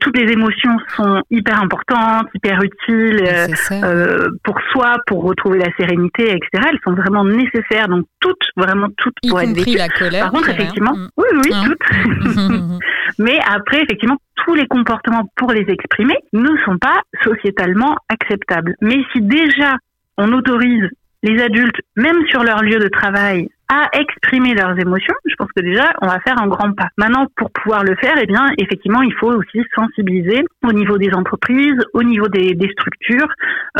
[0.00, 5.70] Toutes les émotions sont hyper importantes, hyper utiles euh, euh, pour soi, pour retrouver la
[5.78, 6.68] sérénité, etc.
[6.70, 9.76] Elles sont vraiment nécessaires, donc toutes, vraiment toutes y pour être vécues.
[9.76, 10.24] la colère.
[10.24, 11.08] Par contre, effectivement, mm.
[11.16, 11.62] oui, oui, hein.
[11.64, 12.78] toutes.
[13.18, 18.74] Mais après, effectivement, tous les comportements pour les exprimer ne sont pas sociétalement acceptables.
[18.80, 19.76] Mais si déjà
[20.18, 20.88] on autorise
[21.22, 25.62] les adultes, même sur leur lieu de travail, à exprimer leurs émotions, je pense que
[25.62, 26.88] déjà, on va faire un grand pas.
[26.98, 31.12] Maintenant, pour pouvoir le faire, eh bien, effectivement, il faut aussi sensibiliser au niveau des
[31.14, 33.28] entreprises, au niveau des, des structures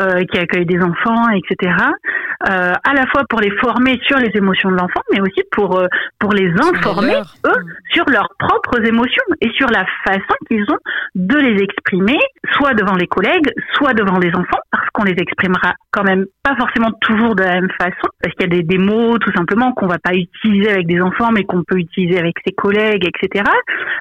[0.01, 1.73] euh, qui accueillent des enfants, etc.
[2.49, 5.79] Euh, à la fois pour les former sur les émotions de l'enfant, mais aussi pour
[5.79, 5.87] euh,
[6.19, 7.15] pour les informer
[7.47, 7.73] eux mm.
[7.93, 10.79] sur leurs propres émotions et sur la façon qu'ils ont
[11.15, 12.19] de les exprimer,
[12.53, 16.57] soit devant les collègues, soit devant les enfants, parce qu'on les exprimera quand même pas
[16.57, 19.73] forcément toujours de la même façon, parce qu'il y a des, des mots tout simplement
[19.75, 23.45] qu'on va pas utiliser avec des enfants, mais qu'on peut utiliser avec ses collègues, etc.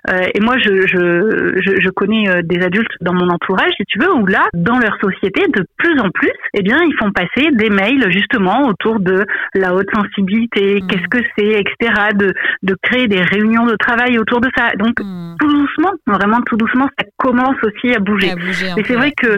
[0.10, 4.00] Euh, et moi, je, je, je, connais euh, des adultes dans mon entourage, si tu
[4.00, 7.52] veux, où là, dans leur société, de plus en plus, eh bien, ils font passer
[7.52, 10.88] des mails justement autour de la haute sensibilité, mmh.
[10.88, 12.10] qu'est-ce que c'est, etc.
[12.16, 14.72] De, de créer des réunions de travail autour de ça.
[14.78, 15.36] Donc, mmh.
[15.40, 18.32] tout doucement, vraiment tout doucement, ça commence aussi à bouger.
[18.78, 19.38] Et c'est vrai que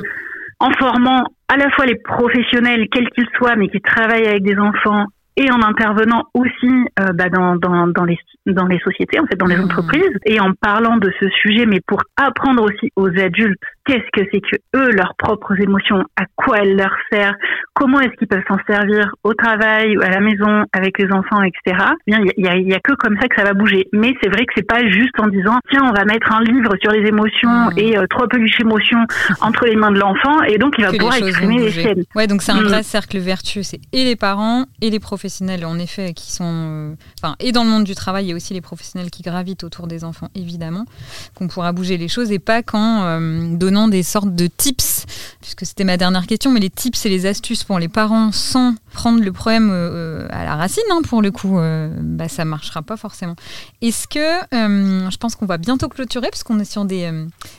[0.60, 4.58] en formant à la fois les professionnels, quels qu'ils soient, mais qui travaillent avec des
[4.58, 5.06] enfants,
[5.38, 9.36] et en intervenant aussi euh, bah, dans, dans, dans, les, dans les sociétés, en fait,
[9.36, 9.66] dans les mmh.
[9.66, 14.28] entreprises, et en parlant de ce sujet, mais pour apprendre aussi aux adultes qu'est-ce que
[14.32, 17.36] c'est que eux, leurs propres émotions, à quoi elles leur servent,
[17.74, 21.44] comment est-ce qu'ils peuvent s'en servir au travail, ou à la maison, avec les enfants,
[21.44, 21.84] etc.
[22.08, 23.88] Eh bien, il y a, y a, que comme ça que ça va bouger.
[23.94, 26.74] Mais c'est vrai que c'est pas juste en disant tiens, on va mettre un livre
[26.82, 27.78] sur les émotions mmh.
[27.78, 29.06] et euh, trois peluches émotions
[29.42, 32.04] entre les mains de l'enfant, et donc il va pouvoir exprimer les siennes.
[32.16, 32.68] Ouais, donc c'est un mmh.
[32.68, 33.64] vrai cercle vertueux.
[33.64, 36.95] C'est et les parents et les professionnels, en effet, qui sont, euh,
[37.39, 39.88] et dans le monde du travail, il y a aussi les professionnels qui gravitent autour
[39.88, 40.86] des enfants, évidemment,
[41.34, 45.07] qu'on pourra bouger les choses et pas qu'en euh, donnant des sortes de tips,
[45.41, 48.76] puisque c'était ma dernière question, mais les tips et les astuces pour les parents sans
[48.96, 52.82] prendre le problème euh, à la racine, hein, pour le coup, euh, bah, ça marchera
[52.82, 53.36] pas forcément.
[53.82, 57.12] Est-ce que, euh, je pense qu'on va bientôt clôturer, puisqu'on est sur des,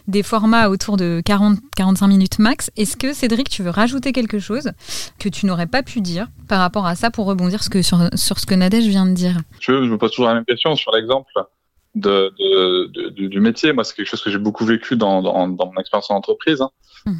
[0.08, 2.70] des formats autour de 40-45 minutes max.
[2.76, 4.72] Est-ce que, Cédric, tu veux rajouter quelque chose
[5.20, 7.98] que tu n'aurais pas pu dire par rapport à ça pour rebondir ce que, sur,
[8.14, 9.36] sur ce que Nadège vient de dire?
[9.60, 11.30] Je, je me pose toujours la même question sur l'exemple
[11.94, 13.72] de, de, de- du, métier.
[13.72, 16.60] Moi, c'est quelque chose que j'ai beaucoup vécu dans, dans, dans mon expérience en entreprise,
[16.60, 16.70] hein.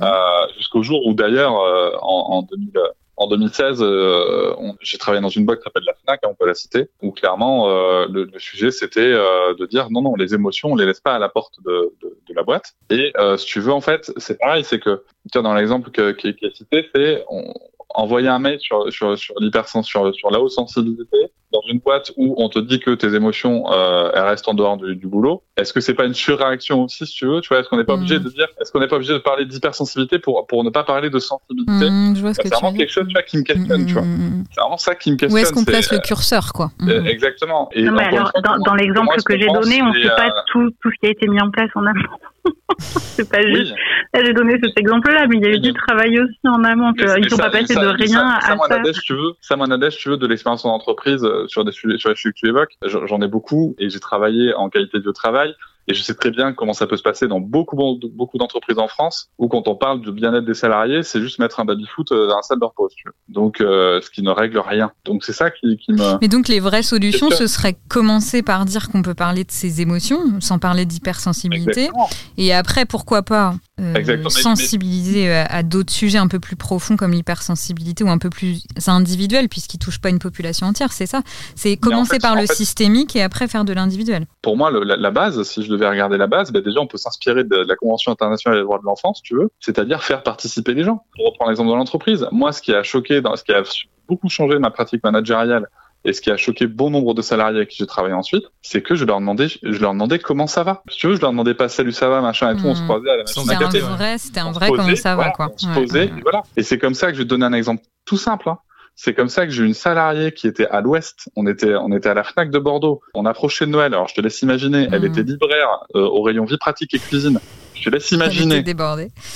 [0.03, 2.81] Euh, jusqu'au jour où d'ailleurs, euh, en, en, 2000, euh,
[3.17, 6.47] en 2016, euh, j'ai travaillé dans une boîte qui s'appelle la Fnac, hein, on peut
[6.47, 10.35] la citer, où clairement euh, le, le sujet c'était euh, de dire non, non, les
[10.35, 12.75] émotions, on les laisse pas à la porte de, de, de la boîte.
[12.91, 15.03] Et euh, si tu veux, en fait, c'est pareil, c'est que
[15.35, 17.55] dans l'exemple qui est cité, c'est on,
[17.95, 22.13] envoyer un mail sur, sur, sur l'hypersens, sur, sur la haute sensibilité dans une boîte
[22.17, 25.43] où on te dit que tes émotions euh, elles restent en dehors du, du boulot.
[25.57, 27.85] Est-ce que c'est pas une surréaction aussi, si tu veux Tu vois, est-ce qu'on n'est
[27.85, 30.71] pas obligé de dire, est-ce qu'on n'est pas obligé de parler d'hypersensibilité pour pour ne
[30.71, 31.87] pas parler de sensibilité?
[32.15, 33.93] Je vois ce Bah, que C'est vraiment quelque chose tu vois, qui me questionne, tu
[33.95, 34.03] vois.
[34.03, 34.45] Mhm.
[34.53, 35.39] C'est vraiment ça qui me questionne.
[35.41, 36.73] Où est-ce qu'on place le curseur, quoi?
[36.83, 37.05] euh.
[37.05, 37.69] Exactement.
[37.73, 40.09] Et Non, mais encore une alors, fois, dans, l'exemple que j'ai donné, on et, sait
[40.09, 42.03] pas euh, tout, tout ce qui a été mis en place en amont.
[42.79, 43.75] c'est pas juste.
[44.15, 46.93] Oui, j'ai donné cet exemple-là, mais il y a eu du travail aussi en amont.
[47.19, 48.57] Ils sont ça- pas passés ça- de rien ça, à ça.
[49.03, 49.57] Tu veux, ça,
[49.91, 52.49] tu veux, de l'expérience en entreprise euh, sur des sujets, sur les sujets que tu
[52.49, 52.77] évoques.
[52.83, 55.55] J'en ai beaucoup et j'ai travaillé en qualité de travail.
[55.89, 58.89] Et je sais très bien comment ça peut se passer dans beaucoup, beaucoup d'entreprises en
[58.89, 62.27] France, où quand on parle de bien-être des salariés, c'est juste mettre un baby-foot euh,
[62.27, 62.89] dans la salle de repos.
[62.89, 63.15] si tu veux.
[63.29, 64.91] Donc, euh, ce qui ne règle rien.
[65.05, 66.19] Donc, c'est ça qui, qui me...
[66.21, 69.81] Mais donc les vraies solutions, ce serait commencer par dire qu'on peut parler de ses
[69.81, 71.91] émotions, sans parler d'hypersensibilité,
[72.37, 77.13] et après pourquoi pas euh, sensibiliser à, à d'autres sujets un peu plus profonds comme
[77.13, 80.93] l'hypersensibilité ou un peu plus individuel puisqu'ils touchent pas une population entière.
[80.93, 81.23] C'est ça.
[81.55, 84.27] C'est commencer fait, par le fait- systémique et après faire de l'individuel.
[84.43, 86.87] pour moi, le- la, la base, si je devais regarder la base, ben déjà, on
[86.87, 90.23] peut s'inspirer de, la Convention internationale des droits de l'enfant, si tu veux, c'est-à-dire faire
[90.23, 91.05] participer les gens.
[91.15, 93.63] Pour reprendre l'exemple de l'entreprise, moi, ce qui a choqué, dans, ce qui a
[94.09, 95.67] beaucoup changé ma pratique managériale
[96.07, 98.81] et ce qui a choqué bon nombre de salariés avec qui j'ai travaillé ensuite, c'est
[98.81, 100.83] que je leur demandais, je leur demandais comment ça va.
[100.89, 102.81] Si tu veux, je leur demandais pas salut, ça va, machin et tout, on se
[102.81, 102.87] Mhm.
[102.89, 105.15] croisait à la machine à C'était un café, c'était un vrai posait, comment ça va
[105.17, 105.49] voilà, quoi.
[105.53, 106.43] On se Ouais, posait, ouais, et voilà.
[106.57, 108.49] Et c'est comme ça que je vais te donner un exemple tout simple.
[108.49, 108.59] Hein.
[108.95, 111.29] C'est comme ça que j'ai eu une salariée qui était à l'ouest.
[111.37, 113.03] On était, on était à la Fnac de Bordeaux.
[113.15, 113.93] On approchait de Noël.
[113.93, 115.07] Alors je te laisse imaginer, elle Mhm.
[115.09, 117.39] était libraire euh, au rayon vie pratique et cuisine.
[117.79, 118.65] Je te laisse imaginer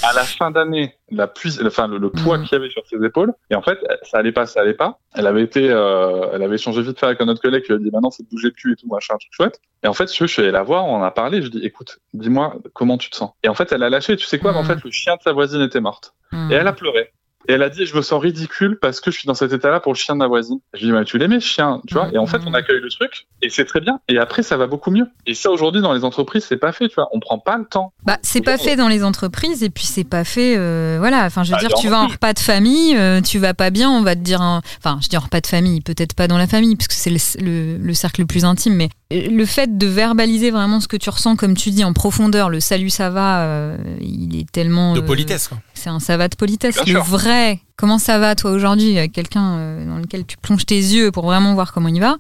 [0.02, 1.30] à la fin d'année la
[1.66, 2.44] enfin le, le poids Mhm.
[2.44, 3.32] qu'il y avait sur ses épaules.
[3.50, 4.98] Et en fait, ça allait pas, ça allait pas.
[5.14, 7.76] Elle avait été, euh, elle avait échangé vite fait avec un autre collègue qui lui
[7.76, 9.60] a dit maintenant c'est de bouger le cul et tout machin, un truc chouette.
[9.82, 11.42] Et en fait, veux, je suis allé la voir, on en a parlé.
[11.42, 13.30] Je dis écoute, dis-moi comment tu te sens?
[13.42, 14.16] Et en fait, elle a lâché.
[14.16, 14.68] Tu sais quoi En Mhm.
[14.68, 16.14] fait, le chien de sa voisine était morte.
[16.32, 16.50] Mhm.
[16.50, 17.10] Et elle a pleuré.
[17.48, 19.80] Et elle a dit, je me sens ridicule parce que je suis dans cet état-là
[19.80, 20.58] pour le chien de ma voisine.
[20.74, 22.08] Je lui ai dit, mais tu l'aimais, chien, tu vois.
[22.12, 23.98] Et en fait, on accueille le truc et c'est très bien.
[24.08, 25.06] Et après, ça va beaucoup mieux.
[25.26, 27.08] Et ça, aujourd'hui, dans les entreprises, c'est pas fait, tu vois.
[27.12, 27.92] On prend pas le temps.
[28.04, 30.54] Bah, c'est pas fait dans les entreprises et puis c'est pas fait.
[30.58, 33.38] euh, voilà, enfin, je veux Ah, dire, tu vas en repas de famille, euh, tu
[33.38, 34.42] vas pas bien, on va te dire.
[34.42, 37.10] un- Enfin, je dis en repas de famille, peut-être pas dans la famille, puisque c'est
[37.10, 40.88] le, le- le cercle le plus intime, mais euh, le fait de verbaliser vraiment ce
[40.88, 44.50] que tu ressens, comme tu dis, en profondeur, le salut, ça va, euh, il est
[44.52, 44.92] tellement.
[44.94, 45.58] De euh, politesse, quoi.
[45.80, 46.76] C'est un ça va de politesse.
[46.86, 50.76] Le vrai, comment ça va toi aujourd'hui, avec quelqu'un euh, dans lequel tu plonges tes
[50.76, 52.16] yeux pour vraiment voir comment il va,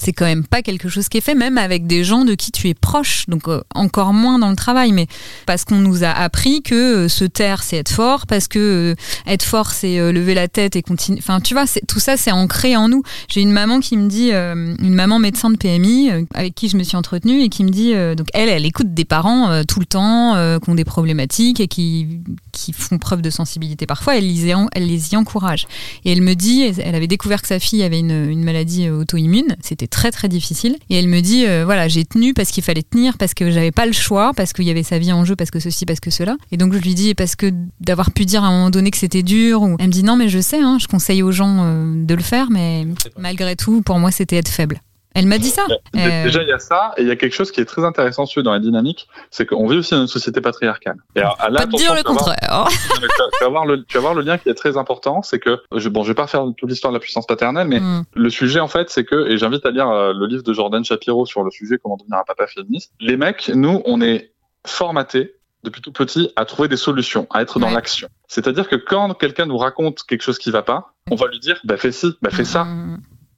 [0.00, 2.50] c'est quand même pas quelque chose qui est fait, même avec des gens de qui
[2.50, 5.06] tu es proche, donc euh, encore moins dans le travail, mais
[5.46, 8.58] parce qu'on nous a appris que euh, se taire c'est être fort, parce que
[8.96, 11.20] euh, être fort c'est euh, lever la tête et continuer.
[11.22, 13.02] Enfin, tu vois, tout ça c'est ancré en nous.
[13.28, 16.68] J'ai une maman qui me dit, euh, une maman médecin de PMI euh, avec qui
[16.68, 19.50] je me suis entretenue et qui me dit, euh, donc elle, elle écoute des parents
[19.50, 22.20] euh, tout le temps euh, qui ont des problématiques et qui
[22.52, 24.26] qui font preuve de sensibilité parfois, elle
[24.72, 25.66] elle les y encourage.
[26.04, 29.00] Et elle me dit, elle avait découvert que sa fille avait une, une maladie euh,
[29.00, 30.76] auto-immune, c'était très très difficile.
[30.90, 33.72] Et elle me dit, euh, voilà, j'ai tenu parce qu'il fallait tenir, parce que j'avais
[33.72, 36.00] pas le choix, parce qu'il y avait sa vie en jeu, parce que ceci, parce
[36.00, 36.36] que cela.
[36.52, 38.98] Et donc je lui dis, parce que d'avoir pu dire à un moment donné que
[38.98, 41.64] c'était dur, ou elle me dit, non mais je sais, hein, je conseille aux gens
[41.64, 42.86] euh, de le faire, mais
[43.18, 44.80] malgré tout, pour moi c'était être faible.
[45.16, 45.66] Elle m'a dit ça.
[45.96, 47.84] Euh, Déjà, il y a ça, et il y a quelque chose qui est très
[47.84, 50.96] intéressant dans la dynamique, c'est qu'on vit aussi dans une société patriarcale.
[51.14, 52.68] Et alors, là, pas dire le contraire.
[52.68, 55.60] Tu vas- voir le, tu vas voir le lien qui est très important, c'est que
[55.74, 58.04] je, bon, je vais pas faire toute l'histoire de la puissance paternelle, mais Mm.
[58.14, 60.84] le sujet en fait, c'est que et j'invite à lire euh, le livre de Jordan
[60.84, 62.92] Shapiro sur le sujet comment devenir un papa féministe.
[63.00, 64.32] Les mecs, nous, on est
[64.66, 67.74] formatés depuis tout petit à trouver des solutions, à être dans Ouais.
[67.74, 68.08] l'action.
[68.28, 71.58] C'est-à-dire que quand quelqu'un nous raconte quelque chose qui va pas, on va lui dire
[71.64, 72.66] bah fais ci, bah fais ça.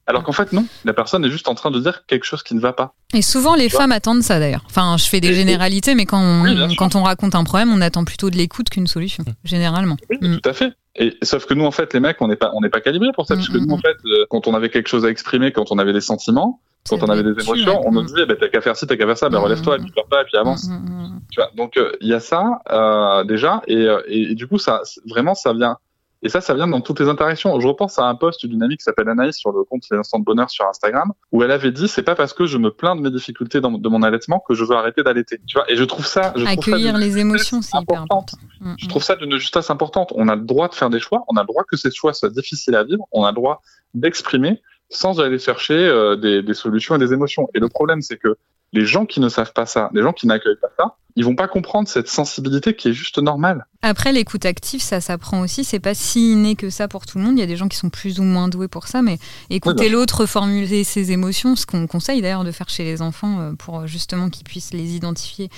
[0.09, 0.15] Mm.
[0.15, 2.55] Alors qu'en fait non, la personne est juste en train de dire quelque chose qui
[2.55, 2.93] ne va pas.
[3.13, 4.63] Et souvent, les femmes attendent ça d'ailleurs.
[4.65, 7.81] Enfin, je fais des généralités, mais quand on, Oui, quand on raconte un problème, on
[7.81, 9.97] attend plutôt de l'écoute qu'une solution, généralement.
[10.09, 10.37] Oui, Mm.
[10.39, 10.73] tout à fait.
[10.95, 13.11] Et sauf que nous, en fait, les mecs, on n'est pas, on n'est pas calibrés
[13.13, 15.09] pour ça, Mm, puisque mm, nous, en fait, euh, quand on avait quelque chose à
[15.09, 18.33] exprimer, quand on avait des sentiments, quand on avait des émotions, on nous disait, bah,
[18.39, 20.07] t'as qu'à faire ci, t'as qu'à faire ça, bah, Mm, relève-toi, mm, et puis pleure
[20.07, 20.67] pas, et puis avance.
[20.67, 21.21] Mm, mm, mm.
[21.31, 21.49] Tu vois.
[21.55, 24.81] Donc, euh, il y a ça, euh, déjà, et, euh, et, et du coup, ça,
[24.83, 25.77] c'est- vraiment, ça vient,
[26.21, 27.57] et ça, ça vient dans toutes les interactions.
[27.59, 30.19] Je repense à un post d'une amie qui s'appelle Anaïs sur le compte Les Instants
[30.19, 32.95] de Bonheur sur Instagram, où elle avait dit, c'est pas parce que je me plains
[32.95, 35.39] de mes difficultés dans, de mon allaitement que je veux arrêter d'allaiter.
[35.47, 38.37] Tu vois, et je trouve ça, je trouve ça Accueillir les émotions, c'est hyper important.
[38.59, 38.89] Mm, Je mm.
[38.89, 40.11] trouve ça d'une justesse importante.
[40.15, 42.13] On a le droit de faire des choix, on a le droit que ces choix
[42.13, 43.61] soient difficiles à vivre, on a le droit
[43.93, 47.47] d'exprimer sans aller chercher euh, des, des solutions et des émotions.
[47.53, 48.35] Et le problème, c'est que
[48.73, 51.35] Les gens qui ne savent pas ça, les gens qui n'accueillent pas ça, ils vont
[51.35, 53.65] pas comprendre cette sensibilité qui est juste normale.
[53.81, 55.63] Après, l'écoute active, ça s'apprend aussi.
[55.63, 57.37] C'est pas si inné que ça pour tout le monde.
[57.37, 59.17] Il y a des gens qui sont plus ou moins doués pour ça, mais
[59.49, 59.93] écouter Oui, bah.
[59.97, 63.87] l'autre formuler ses émotions, ce qu'on conseille d'ailleurs de faire chez les enfants euh, pour
[63.87, 65.49] justement qu'ils puissent les identifier.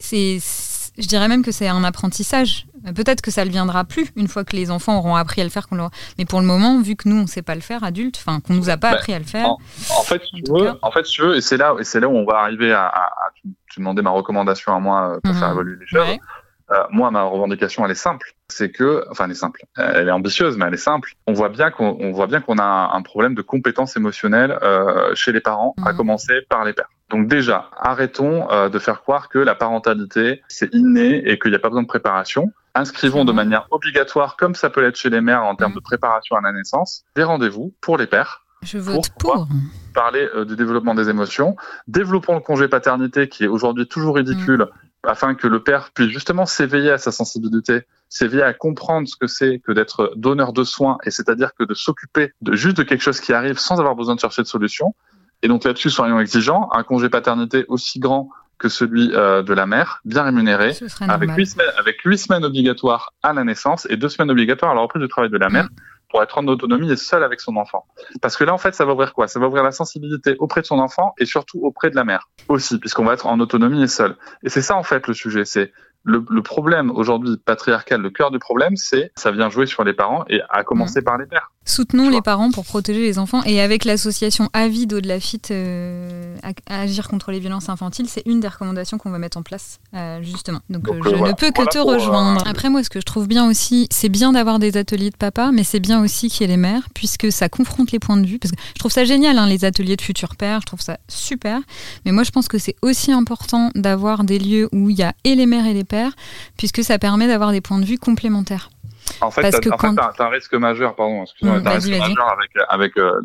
[0.00, 0.38] C'est-
[0.98, 2.66] je dirais même que c'est un apprentissage.
[2.94, 5.50] Peut-être que ça ne viendra plus une fois que les enfants auront appris à le
[5.50, 5.66] faire.
[5.72, 8.16] leur- Mais pour le moment, vu que nous, on ne sait pas le faire, adultes,
[8.24, 9.48] enfin, qu'on nous a pas Bah, appris à le faire.
[9.48, 9.58] en-
[9.98, 11.98] En fait, si En tu veux, en fait, tu veux, et c'est là, et c'est
[12.00, 15.20] là où on va arriver à, à- à- tu, demandais ma recommandation à moi euh,
[15.22, 15.40] pour Mhm.
[15.40, 16.00] faire évoluer les choses.
[16.08, 16.20] Ouais.
[16.72, 18.32] Euh, moi, ma revendication, elle est simple.
[18.48, 19.62] C'est que, enfin, elle est simple.
[19.78, 21.12] Euh, Elle est ambitieuse, mais elle est simple.
[21.26, 25.14] On voit bien qu'on, on voit bien qu'on a un, problème de compétences émotionnelles euh,
[25.14, 25.96] chez les parents, à Mhm.
[25.96, 26.88] commencer par les pères.
[27.10, 31.56] Donc déjà, arrêtons euh, de faire croire que la parentalité c'est inné et qu'il n'y
[31.56, 32.52] a pas besoin de préparation.
[32.74, 36.36] Inscrivons de manière obligatoire, comme ça peut l'être chez les mères en termes de préparation
[36.36, 39.48] à la naissance, des rendez-vous pour les pères Je vote Pourquoi pour.
[39.94, 41.56] parler euh, du développement des émotions.
[41.86, 44.68] Développons le congé paternité qui est aujourd'hui toujours ridicule
[45.04, 49.28] afin que le père puisse justement s'éveiller à sa sensibilité, s'éveiller à comprendre ce que
[49.28, 53.02] c'est que d'être donneur de soins et c'est-à-dire que de s'occuper de juste de quelque
[53.02, 54.94] chose qui arrive sans avoir besoin de chercher de solution.
[55.46, 56.68] Et donc là-dessus, soyons exigeants.
[56.72, 60.72] Un congé paternité aussi grand que celui euh, de la mère, bien rémunéré,
[61.08, 64.74] avec huit semaines, avec huit semaines obligatoires à la naissance et deux semaines obligatoires à
[64.74, 65.68] la reprise du travail de la mère
[66.10, 67.86] pour être en autonomie et seule avec son enfant.
[68.20, 69.28] Parce que là, en fait, ça va ouvrir quoi?
[69.28, 72.28] Ça va ouvrir la sensibilité auprès de son enfant et surtout auprès de la mère
[72.48, 74.16] aussi, puisqu'on va être en autonomie et seul.
[74.42, 75.44] Et c'est ça, en fait, le sujet.
[75.44, 75.72] C'est
[76.02, 79.92] le, le problème aujourd'hui patriarcal, le cœur du problème, c'est ça vient jouer sur les
[79.92, 81.52] parents et à commencer par les pères.
[81.68, 86.36] Soutenons les parents pour protéger les enfants et avec l'association Avis de la FIT euh,
[86.44, 89.42] à- à agir contre les violences infantiles, c'est une des recommandations qu'on va mettre en
[89.42, 90.60] place euh, justement.
[90.70, 91.32] Donc, Donc, euh, je voilà.
[91.32, 92.46] ne peux que Voilà te pour, rejoindre.
[92.46, 95.50] Après moi, ce que je trouve bien aussi, c'est bien d'avoir des ateliers de papa,
[95.52, 98.26] mais c'est bien aussi qu'il y ait les mères puisque ça confronte les points de
[98.26, 98.38] vue.
[98.38, 100.98] Parce que je trouve ça génial hein, les ateliers de futurs pères, je trouve ça
[101.08, 101.58] super.
[102.04, 105.14] Mais moi, je pense que c'est aussi important d'avoir des lieux où il y a
[105.24, 106.12] et les mères et les pères,
[106.56, 108.70] puisque ça permet d'avoir des points de vue complémentaires.
[109.20, 112.28] En fait, en fait, quand- un risque majeur, pardon, excuse-moi, Mm, t'as un risque majeur
[112.32, 113.20] avec, avec euh,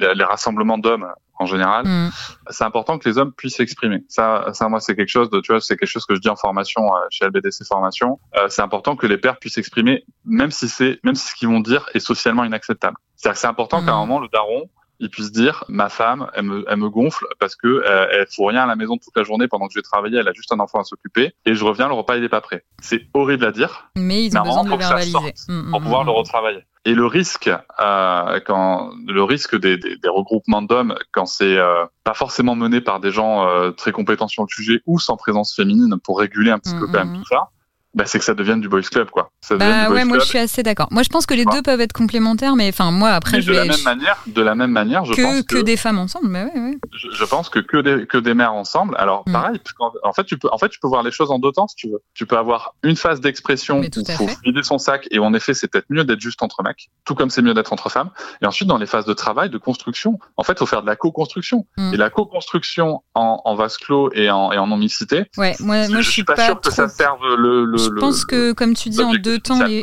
[0.00, 1.06] les, les rassemblements d'hommes
[1.40, 1.86] en général.
[1.86, 2.10] Mm.
[2.50, 4.04] c'est important que les hommes puissent s'exprimer.
[4.08, 6.28] Ça, ça, moi, c'est quelque chose de, tu vois, c'est quelque chose que je dis
[6.28, 8.18] en formation euh, chez LBDC Formation.
[8.36, 11.48] Euh, c'est important que les pères puissent s'exprimer, même si c'est, même si ce qu'ils
[11.48, 12.96] vont dire est socialement inacceptable.
[13.14, 13.86] C'est-à-dire que c'est important Mhm.
[13.86, 14.68] qu'à un moment, le daron,
[15.00, 18.48] il puisse dire, ma femme, elle me, elle me gonfle parce que euh, elle fout
[18.48, 20.52] rien à la maison toute la journée pendant que je vais travailler, elle a juste
[20.52, 22.64] un enfant à s'occuper et je reviens, le repas il est pas prêt.
[22.80, 25.12] C'est horrible à dire, Mais ils ont besoin de le verbaliser.
[25.12, 26.06] sorte Mm, pour mm, pouvoir mm.
[26.06, 26.64] le retravailler.
[26.84, 31.84] Et le risque, euh, quand le risque des, des, des regroupements d'hommes, quand c'est euh,
[32.04, 35.54] pas forcément mené par des gens euh, très compétents sur le sujet ou sans présence
[35.54, 37.50] féminine pour réguler un petit peu quand même tout ça,
[37.94, 39.30] bah, c'est que ça devienne du boys club quoi.
[39.40, 40.88] Ça Bah du boys ouais, moi je suis assez d'accord.
[40.90, 43.50] Moi je pense que les deux peuvent être complémentaires, mais enfin moi après Mais je
[43.52, 45.98] de la même manière, de la même manière, je que, pense que que, des femmes
[45.98, 46.28] ensemble.
[46.32, 46.78] Bah ouais, ouais.
[46.92, 48.94] je, je pense que que des que des mères ensemble.
[48.98, 49.32] Alors Mm.
[49.32, 51.38] pareil, parce qu'en- en fait tu peux en fait tu peux voir les choses en
[51.38, 52.00] deux temps si tu veux.
[52.14, 55.32] Tu peux avoir une phase d'expression Mais où à faut vider son sac et en
[55.34, 58.10] effet c'est peut-être mieux d'être juste entre mecs, tout comme c'est mieux d'être entre femmes.
[58.42, 60.96] Et ensuite dans les phases de travail, de construction, en fait faut faire de la
[60.96, 61.66] co-construction.
[61.76, 61.94] Mm.
[61.94, 65.24] Et la co-construction en, en vase clos et en et en non mixité.
[65.36, 67.64] Ouais, moi, moi je, suis pas, pas, sûr que ça serve le.
[67.64, 69.82] le je le- pense que, comme tu dis, en deux temps, les,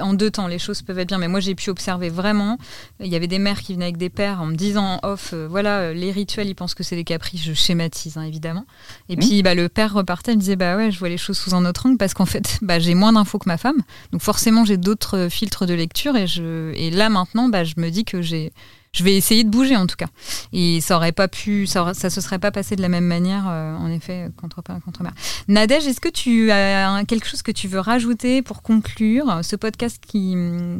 [0.00, 1.18] en deux temps, les choses peuvent être bien.
[1.18, 2.58] Mais moi, j'ai pu observer vraiment.
[3.00, 5.30] Il y avait des mères qui venaient avec des pères en me disant en off,
[5.32, 7.42] euh, voilà, euh, les rituels, ils pensent que c'est des caprices.
[7.44, 8.64] Je schématise, hein, évidemment.
[9.08, 9.20] Et Mmh.
[9.20, 11.54] puis, bah, le père repartait, il me disait, bah ouais, je vois les choses sous
[11.54, 13.78] un autre angle parce qu'en fait, bah, j'ai moins d'infos que ma femme.
[14.12, 16.16] Donc, forcément, j'ai d'autres filtres de lecture.
[16.16, 18.52] Et, je, et là, maintenant, bah, je me dis que j'ai.
[18.98, 20.06] Je vais essayer de bouger en tout cas.
[20.52, 23.04] Et ça aurait pas pu, ça, aurait- ça se serait pas passé de la même
[23.04, 25.12] manière, euh, en effet, contre père contre mère.
[25.46, 30.02] Nadège, est-ce que tu as quelque chose que tu veux rajouter pour conclure ce podcast
[30.04, 30.34] qui,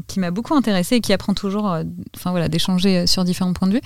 [0.08, 1.84] qui m'a beaucoup intéressé et qui apprend toujours, euh,
[2.16, 3.80] enfin voilà, d'échanger euh, sur différents points de vue?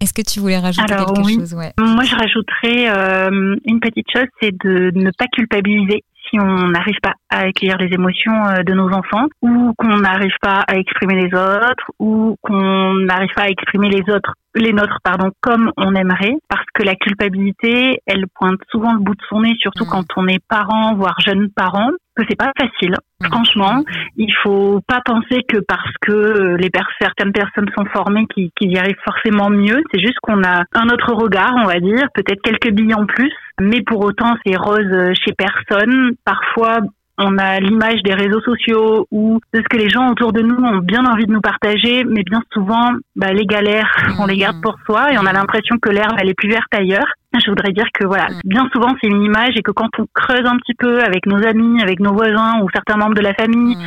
[0.00, 1.34] Est-ce que tu voulais rajouter Alors, quelque oui.
[1.36, 1.54] chose?
[1.54, 1.72] Ouais.
[1.78, 6.98] Moi, je rajouterais euh, une petite chose, c'est de ne pas culpabiliser si on n'arrive
[7.02, 11.14] pas à accueillir les émotions euh, de nos enfants, ou qu'on n'arrive pas à exprimer
[11.14, 15.94] les autres, ou qu'on n'arrive pas à exprimer les autres, les nôtres, pardon, comme on
[15.94, 19.90] aimerait, parce que la culpabilité, elle pointe souvent le bout de son nez, surtout Mhm.
[19.90, 22.94] quand on est parent, voire jeune parent, que c'est pas facile.
[23.24, 23.82] Franchement,
[24.16, 26.68] il faut pas penser que parce que euh, les
[27.00, 29.82] certaines personnes sont formées qu'ils qu'ils y arrivent forcément mieux.
[29.90, 33.32] C'est juste qu'on a un autre regard, on va dire, peut-être quelques billes en plus.
[33.58, 36.12] Mais pour autant, c'est rose euh, chez personne.
[36.26, 36.80] Parfois,
[37.18, 40.56] on a l'image des réseaux sociaux ou de ce que les gens autour de nous
[40.56, 43.90] ont bien envie de nous partager, mais bien souvent, bah, les galères,
[44.20, 46.72] on les garde pour soi et on a l'impression que l'herbe elle est plus verte
[46.74, 47.06] ailleurs.
[47.38, 48.40] Je voudrais dire que voilà, Mm.
[48.44, 51.42] bien souvent c'est une image et que quand on creuse un petit peu avec nos
[51.46, 53.82] amis, avec nos voisins ou certains membres de la famille, Mhm.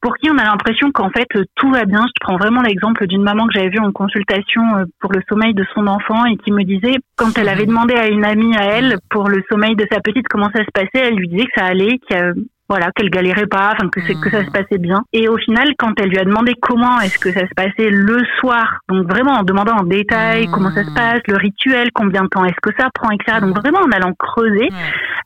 [0.00, 2.04] pour qui on a l'impression qu'en fait tout va bien.
[2.06, 4.62] Je prends vraiment l'exemple d'une maman que j'avais vue en consultation
[5.00, 8.06] pour le sommeil de son enfant et qui me disait quand elle avait demandé à
[8.08, 11.16] une amie à elle pour le sommeil de sa petite comment ça se passait, elle
[11.16, 12.32] lui disait que ça allait, qu'il
[12.68, 15.02] voilà, qu'elle galérait pas, enfin que c'est que ça se passait bien.
[15.12, 18.18] Et au final, quand elle lui a demandé comment est-ce que ça se passait le
[18.38, 22.28] soir, donc vraiment en demandant en détail comment ça se passe, le rituel, combien de
[22.28, 23.38] temps est-ce que ça prend, etc.
[23.40, 24.68] Donc vraiment en allant creuser,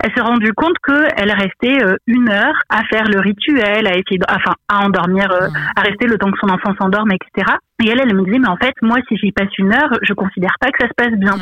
[0.02, 3.90] elle s'est rendue compte que elle restait euh, une heure à faire le rituel, à
[3.90, 7.52] essayer, de, enfin à endormir, euh, à rester le temps que son enfant s'endorme, etc.
[7.82, 10.12] Et elle, elle me disait, mais en fait, moi, si j'y passe une heure, je
[10.12, 11.34] considère pas que ça se passe bien.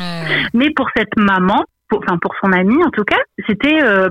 [0.53, 4.07] Mais pour cette maman, pour, enfin pour son amie en tout cas, c'était euh,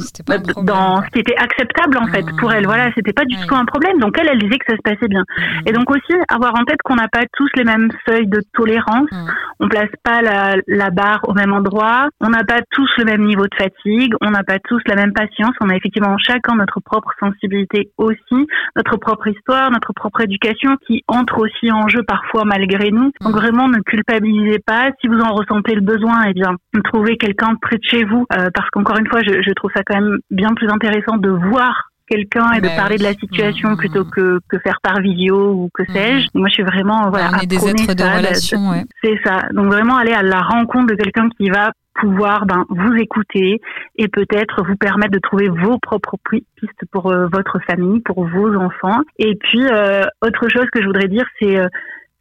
[0.62, 2.66] dans ce qui était acceptable en fait pour elle.
[2.66, 3.98] Voilà, c'était pas du tout un problème.
[3.98, 5.22] Donc elle, elle disait que ça se passait bien.
[5.22, 5.68] Mmh.
[5.68, 9.10] Et donc aussi avoir en tête qu'on n'a pas tous les mêmes seuils de tolérance.
[9.10, 9.30] Mmh.
[9.60, 12.08] On place pas la, la, barre au même endroit.
[12.20, 14.14] On n'a pas tous le même niveau de fatigue.
[14.20, 15.54] On n'a pas tous la même patience.
[15.60, 21.02] On a effectivement chacun notre propre sensibilité aussi, notre propre histoire, notre propre éducation qui
[21.08, 23.10] entre aussi en jeu parfois malgré nous.
[23.22, 23.38] Donc mmh.
[23.38, 24.90] vraiment ne culpabilisez pas.
[25.00, 28.68] Si vous en ressentez le besoin, eh bien trouvez quelqu'un de chez vous, euh, parce
[28.70, 32.52] qu'encore une fois, je, je, trouve ça quand même bien plus intéressant de voir quelqu'un
[32.52, 33.76] et de bah parler de la situation mmh.
[33.76, 35.94] plutôt que, que faire par vidéo ou que mmh.
[35.94, 36.26] sais-je.
[36.34, 37.30] Moi, je suis vraiment voilà.
[37.34, 38.84] On est des êtres de relation, ouais.
[39.02, 39.46] C'est ça.
[39.52, 43.60] Donc vraiment aller à la rencontre de quelqu'un qui va pouvoir ben, vous écouter
[43.96, 48.54] et peut-être vous permettre de trouver vos propres pistes pour euh, votre famille, pour vos
[48.56, 49.00] enfants.
[49.18, 51.58] Et puis euh, autre chose que je voudrais dire, c'est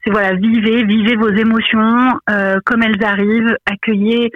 [0.04, 2.14] c'est voilà, vivez, vivez vos émotions
[2.66, 4.32] comme elles arrivent, accueillez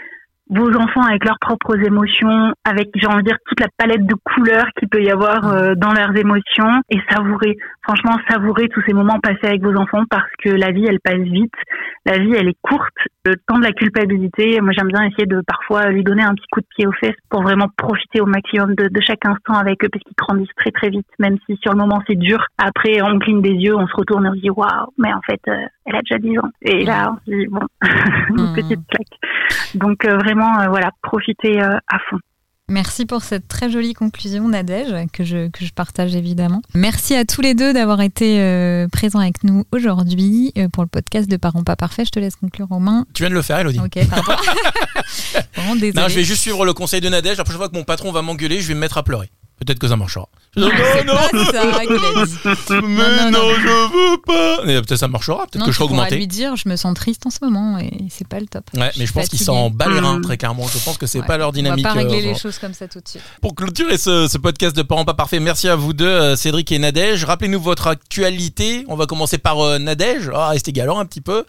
[0.49, 4.15] vos enfants avec leurs propres émotions, avec j'ai envie de dire toute la palette de
[4.15, 8.93] couleurs qu'il peut y avoir euh, dans leurs émotions et savourer, franchement savourer tous ces
[8.93, 11.53] moments passés avec vos enfants parce que la vie elle passe vite,
[12.05, 12.93] la vie elle est courte,
[13.25, 16.47] le temps de la culpabilité, moi j'aime bien essayer de parfois lui donner un petit
[16.51, 19.83] coup de pied aux fesses pour vraiment profiter au maximum de, de chaque instant avec
[19.83, 22.45] eux parce qu'ils grandissent très très vite, même si sur le moment c'est dur.
[22.57, 25.21] Après on cligne des yeux, on se retourne et on se dit waouh, mais en
[25.21, 27.61] fait euh, elle a déjà 10 ans et là on se dit bon
[28.37, 28.55] une mmh.
[28.55, 29.19] petite claque.
[29.75, 32.17] Donc euh, vraiment, euh, voilà, profitez euh, à fond.
[32.69, 36.61] Merci pour cette très jolie conclusion, Nadège, que je, que je partage évidemment.
[36.73, 41.35] Merci à tous les deux d'avoir été présents avec nous aujourd'hui pour le podcast de
[41.35, 42.05] Parents pas parfaits.
[42.05, 43.05] Je te laisse conclure, Romain.
[43.13, 43.81] Tu viens de le faire, Elodie.
[43.81, 44.41] Ok, pardon.
[45.93, 47.37] non, je vais juste suivre le conseil de Nadège.
[47.37, 49.29] La prochaine fois que mon patron va m'engueuler, je vais me mettre à pleurer.
[49.63, 50.27] Peut-être que ça marchera.
[50.55, 51.63] Non, non, non, ça
[52.83, 54.63] Mais non, je veux pas.
[54.63, 55.47] peut-être ça marchera.
[55.47, 56.15] Peut-être que je serai augmenté.
[56.15, 58.65] lui dire, je me sens triste en ce moment et c'est pas le top.
[58.75, 60.67] Ouais, mais je pense qu'ils s'en bat les reins très clairement.
[60.67, 61.85] Je pense que c'est pas leur dynamique.
[61.85, 63.23] On va pas régler euh, les choses comme ça tout de suite.
[63.41, 66.71] Pour clôturer ce, ce podcast de parents pas parfaits, merci à vous deux, euh, Cédric
[66.71, 67.23] et Nadège.
[67.25, 68.85] Rappelez-nous votre actualité.
[68.87, 70.29] On va commencer par euh, Nadège.
[70.33, 71.45] Oh, restez galant un petit peu.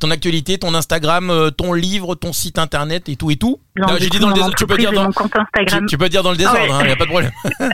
[0.00, 3.60] ton actualité, ton Instagram, ton livre, ton site internet et tout et tout.
[3.98, 4.54] J'ai dit dans le désordre.
[4.56, 5.10] Tu peux dire dans.
[5.86, 6.58] Tu, peux dire dans le désordre.
[6.80, 7.30] Il n'y a pas de problème.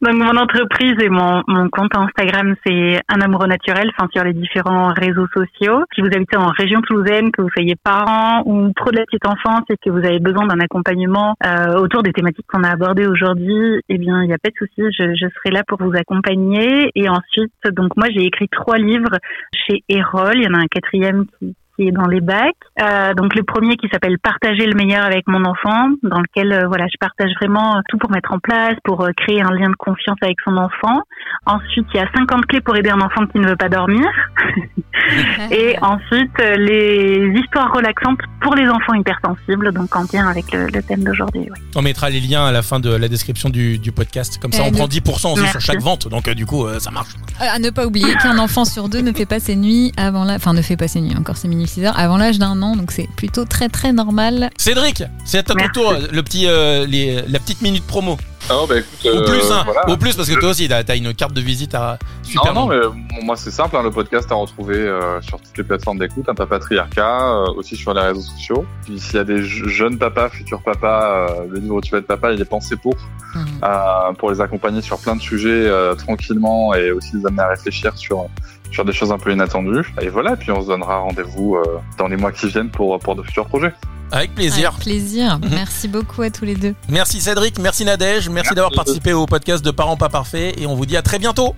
[0.00, 4.32] Donc mon entreprise et mon, mon compte Instagram, c'est un amoureux naturel, enfin sur les
[4.32, 5.82] différents réseaux sociaux.
[5.94, 9.26] Si vous habitez en région toulousaine, que vous soyez parent ou pro de la petite
[9.26, 13.06] enfance et que vous avez besoin d'un accompagnement euh, autour des thématiques qu'on a abordées
[13.06, 15.96] aujourd'hui, eh bien il n'y a pas de souci, je, je, serai là pour vous
[15.96, 16.90] accompagner.
[16.94, 19.16] Et ensuite, donc moi j'ai écrit trois livres
[19.54, 22.54] chez Erol, il y en a un quatrième qui qui est dans les bacs.
[22.80, 26.66] Euh, donc le premier qui s'appelle Partager le meilleur avec mon enfant, dans lequel euh,
[26.66, 29.76] voilà je partage vraiment tout pour mettre en place, pour euh, créer un lien de
[29.76, 31.02] confiance avec son enfant.
[31.46, 34.04] Ensuite il y a 50 clés pour aider un enfant qui ne veut pas dormir.
[35.50, 40.66] Et ensuite euh, les histoires relaxantes pour les enfants hypersensibles, donc en lien avec le,
[40.66, 41.48] le thème d'aujourd'hui.
[41.74, 44.62] On mettra les liens à la fin de la description du, du podcast, comme ça
[44.64, 47.14] on prend 10% aussi sur chaque vente, donc du coup ça marche.
[47.40, 50.36] À ne pas oublier qu'un enfant sur deux ne fait pas ses nuits avant la,
[50.36, 52.90] enfin ne fait pas ses nuits, encore c'est mini heures avant l'âge d'un an, donc
[52.92, 54.50] c'est plutôt très très normal.
[54.56, 56.86] Cédric, c'est à ton tour, le petit, euh,
[57.28, 58.16] la petite minute promo.
[58.50, 61.14] Ah bah écoute, au plus, hein, au plus parce que toi aussi, t'as as une
[61.14, 62.52] carte de visite à super.
[62.52, 65.64] Non, non, mais moi c'est simple, hein, le podcast à retrouver euh, sur toutes les
[65.64, 68.66] plateformes d'écoute, un papatriarcat, euh, aussi sur les réseaux sociaux.
[68.84, 72.06] Puis s'il y a des jeunes papas, futurs papas, le livre où tu vas être
[72.06, 72.94] papa, il est pensé pour,
[73.34, 74.14] mmh.
[74.18, 78.28] pour les accompagner sur plein de sujets tranquillement et aussi les amener à réfléchir sur
[78.74, 79.92] sur des choses un peu inattendues.
[80.02, 83.14] Et voilà, puis on se donnera rendez-vous euh, dans les mois qui viennent pour, pour
[83.16, 83.72] de futurs projets.
[84.12, 84.70] Avec plaisir.
[84.70, 85.38] Avec plaisir.
[85.38, 85.50] Mhm.
[85.54, 86.74] Merci beaucoup à tous les deux.
[86.88, 90.74] Merci Cédric, merci Nadège, merci, d'avoir participé au podcast de Parents pas parfaits et on
[90.74, 91.54] vous dit à très bientôt.